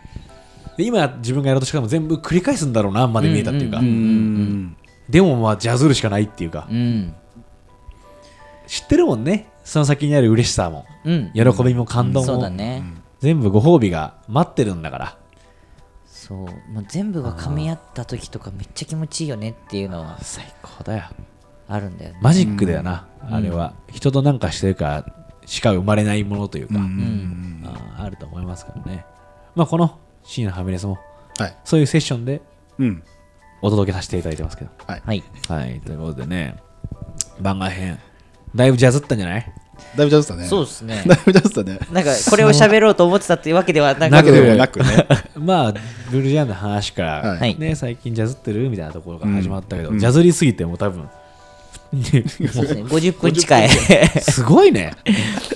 [0.77, 4.77] で今自分がやろうとしたのも全部繰り返すんだろうなまで見えたっていうか、うんうん
[5.09, 7.15] でもまあジャズるしかないっていうか、うん。
[8.67, 9.49] 知ってるもんね。
[9.63, 10.87] その先にある嬉しさも。
[11.05, 11.31] うん。
[11.35, 12.83] 喜びも感動も、そうだね。
[13.21, 15.17] 全部ご褒美が待ってるんだから
[16.27, 16.39] そう。
[16.39, 21.05] もう全部が噛み合った時とかめっちゃ気持ちいいよねっていうのは最高だよ。
[21.69, 22.19] あるんだよね。
[22.23, 23.75] マジックだよな、あれは。
[23.93, 25.07] 人となんかしてるから
[25.47, 27.63] しか生まれないものというか、うん。
[27.67, 29.05] あーあると思いますからね。
[29.55, 30.99] まあこの深夜のファミレスも
[31.39, 31.57] はい。
[31.65, 32.41] そういうセッションで
[32.79, 33.03] うん。
[33.63, 34.71] お届けさせていただいてますけど。
[34.87, 35.03] はい。
[35.05, 35.23] はい。
[35.49, 35.81] はい。
[35.81, 36.57] ということでね
[37.41, 37.99] 番外編
[38.55, 39.53] だいぶジャズったんじゃない？
[39.97, 40.47] だいぶジャズだね。
[40.47, 41.03] そうですね。
[41.07, 41.79] だいぶジャズだね。
[41.93, 45.07] なんかこれを喋ろうと思ってたっていうわけではなくだけでもなくね。
[45.37, 45.75] まあ
[46.11, 47.39] ブルージャンの話から、はい。
[47.39, 47.57] はい。
[47.59, 49.99] ね最近ジャズってるみたいなところから始まったけど、うん。
[49.99, 51.09] ジャズりすぎてもう多分
[52.03, 52.41] そうです
[52.75, 52.83] ね。
[52.89, 53.69] 50分近い。
[53.69, 54.95] すごいね。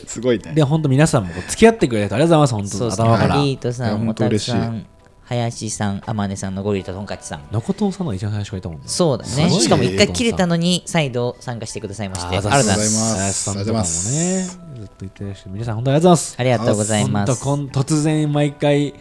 [0.07, 0.53] すごいね。
[0.55, 3.09] で本当皆さんも付き合ってくれてありがとうございます本当そうですね。
[3.09, 3.35] 頭から。
[3.35, 4.87] ハリートさんモタル本当嬉しいさん
[5.29, 8.85] 林さん天音さんのゴリラとトンカチさんのことさんの一番最初からいたもんね。
[8.87, 9.45] そうだね。
[9.45, 13.51] ねしかも一回切れたのに再度参加してくださいましてありがとうございます。
[13.51, 14.11] ありがとうございます。
[14.11, 16.15] ねずっと言ってらっしゃる皆さん本当にありがとうござい。
[16.15, 17.09] ますありがとうござい。
[17.11, 18.95] ます本当突然毎回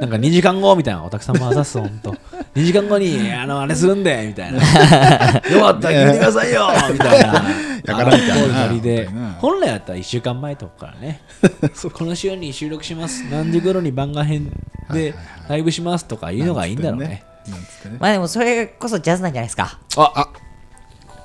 [0.00, 0.94] なんか2時間後みたい。
[0.94, 2.12] なおたくさんもあざっす本当
[2.54, 4.52] 2時間後にあのあれするんでみたい。
[4.52, 4.62] なよ
[5.60, 6.12] かったら聞い。
[6.12, 6.52] てください。
[6.52, 7.20] よみたい。
[7.20, 9.08] なやからみたいなで
[9.38, 11.20] 本来だったら1週間前とか からね
[11.92, 13.24] この週に収録します。
[13.30, 14.52] 何時頃に番外編
[14.92, 15.14] で
[15.48, 17.24] ライブしますとかいうのがいいんだろうね。
[17.98, 19.78] まあでもそれこそジャズなんじゃないですか。
[19.96, 20.28] あ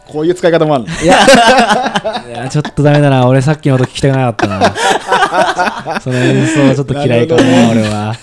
[0.07, 0.85] こういう使い方もある。
[0.85, 3.27] のいやちょっとダメだな。
[3.27, 5.99] 俺さっきの音聞きたくなかったな。
[6.01, 7.41] その演奏はちょっと嫌いかも
[7.71, 8.15] 俺は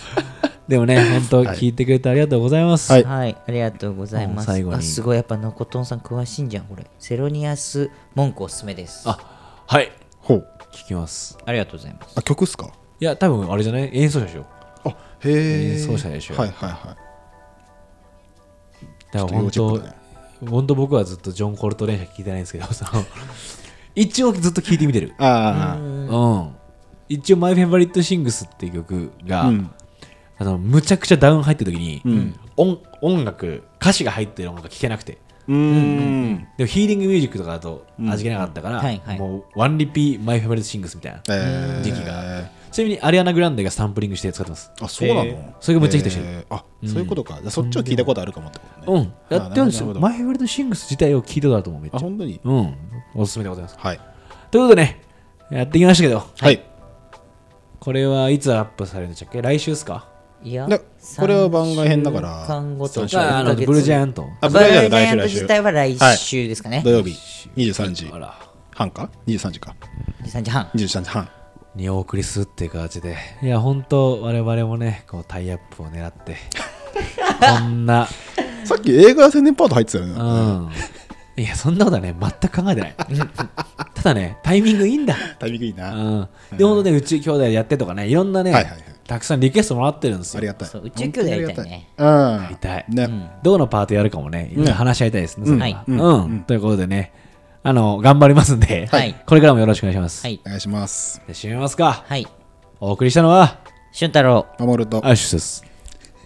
[0.69, 3.05] でもね本当はい聞いてくれてありがとうございます、はい。
[3.05, 4.49] はい、ありがとうございます。
[4.49, 4.77] もう最後に。
[4.77, 6.87] あすごい、やっぱノコトンさん詳しいんじゃん、これ。
[6.99, 9.09] セロニアス文句おすすめです。
[9.09, 9.91] ああはい。
[10.21, 10.47] ほう。
[10.73, 11.39] 聞きます。
[11.47, 12.15] りがとうございます。
[12.17, 12.71] あ曲っすか？
[13.01, 13.91] いや多分あれじゃない？
[13.95, 14.45] 演奏者でしょ。
[14.85, 16.35] あへえ演奏者でしょ。
[16.35, 16.79] はいはいはい。
[19.15, 19.93] だから本当ね。
[20.47, 22.91] 本当僕はずっとジョン・コルトレーンしか聞いてないんですけどその
[23.97, 25.15] 一応ずっと聞いてみてる。
[25.19, 26.55] あうん。
[27.09, 29.71] 一応「マイ・フェバリット・シングス」っていう曲が、あうん
[30.39, 32.35] あのむちゃくちゃダウン入った時に、ん。
[32.57, 35.19] 音音楽歌詞が入ってる音楽が聴けなくて。
[35.49, 36.49] うーん。
[36.57, 39.19] でもヒーリングミュージックとかだと味気なかったから、うんはいはい。
[39.19, 41.83] もうワンリピ My Favorite Things みたいなえー。
[41.83, 42.51] 時期が。
[42.71, 44.71] ちなみにアリアナ・グランデがサンプリングして使ってます。
[44.81, 46.27] あそうなの、えーそれがめっちゃヒットしてる。
[46.29, 46.55] えー。
[46.55, 49.37] あそういうことか、そっちを聞いたことあるかもってことね、うん。
[49.37, 49.95] やってるんですよ。
[49.95, 51.97] My Favorite Things 自体を聞いたことあると思うめっちゃ。
[51.97, 52.41] あ本当に？
[52.45, 52.75] うん。
[53.15, 53.77] おすすめでございます。
[53.79, 54.01] はい。
[54.51, 55.01] ということでね
[55.51, 56.23] やってきましたけど。
[56.39, 56.63] はい、
[57.81, 59.41] これはいつアップされるんでしたっけ？
[59.41, 60.07] 来週ですか？
[60.43, 60.79] いやで
[61.17, 62.47] これは番外編だから。
[62.47, 64.29] 3週間後と三週じゃああのブルージャイアント。
[64.41, 66.83] あブルージャイアント自体は来週ですかね。
[66.85, 67.17] 土曜日。
[67.57, 68.11] 23時。
[68.75, 69.75] 半か？23時か。
[70.23, 70.65] 23時半。
[70.75, 71.29] 23時半。
[71.75, 73.17] にお送りするっていう形で。
[73.43, 76.37] いや本当我々もねこうタイアップを狙って。
[77.41, 78.09] こんな。
[78.65, 81.43] さっき映画宣伝パート入ってたよね、うん。
[81.43, 82.95] いやそんなことはね全く考えてない。
[83.95, 85.17] ただねタイミングいいんだ。
[85.39, 86.29] タイミングいいな、うん。
[86.57, 90.39] で本当ね宇宙兄弟やってとかねいろんなね、はいはいはいたくさんリクエストもらってるんですよ。
[90.39, 90.69] ありがたい。
[90.69, 91.89] う宇宙兄弟やりたいね。
[91.97, 92.87] うんやりたい、
[93.43, 95.67] どうのパートやるかもね、話し合いたいですね、うん、は。
[95.67, 96.45] い、うん。
[96.47, 97.13] ということでね
[97.63, 101.23] あの頑張りますんで、はい、これからもよろしくお願いします、はい、お願いします。
[101.27, 102.05] で締めますか。
[102.07, 102.27] はい。
[102.81, 103.61] お送りしたのは
[103.93, 104.47] 俊太郎。
[104.59, 105.05] 守と。
[105.05, 105.65] あしゅす。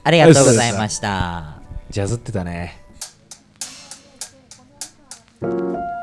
[0.03, 1.63] ありがとうございました。
[1.89, 2.83] ジャズってたね。
[5.43, 6.02] thank you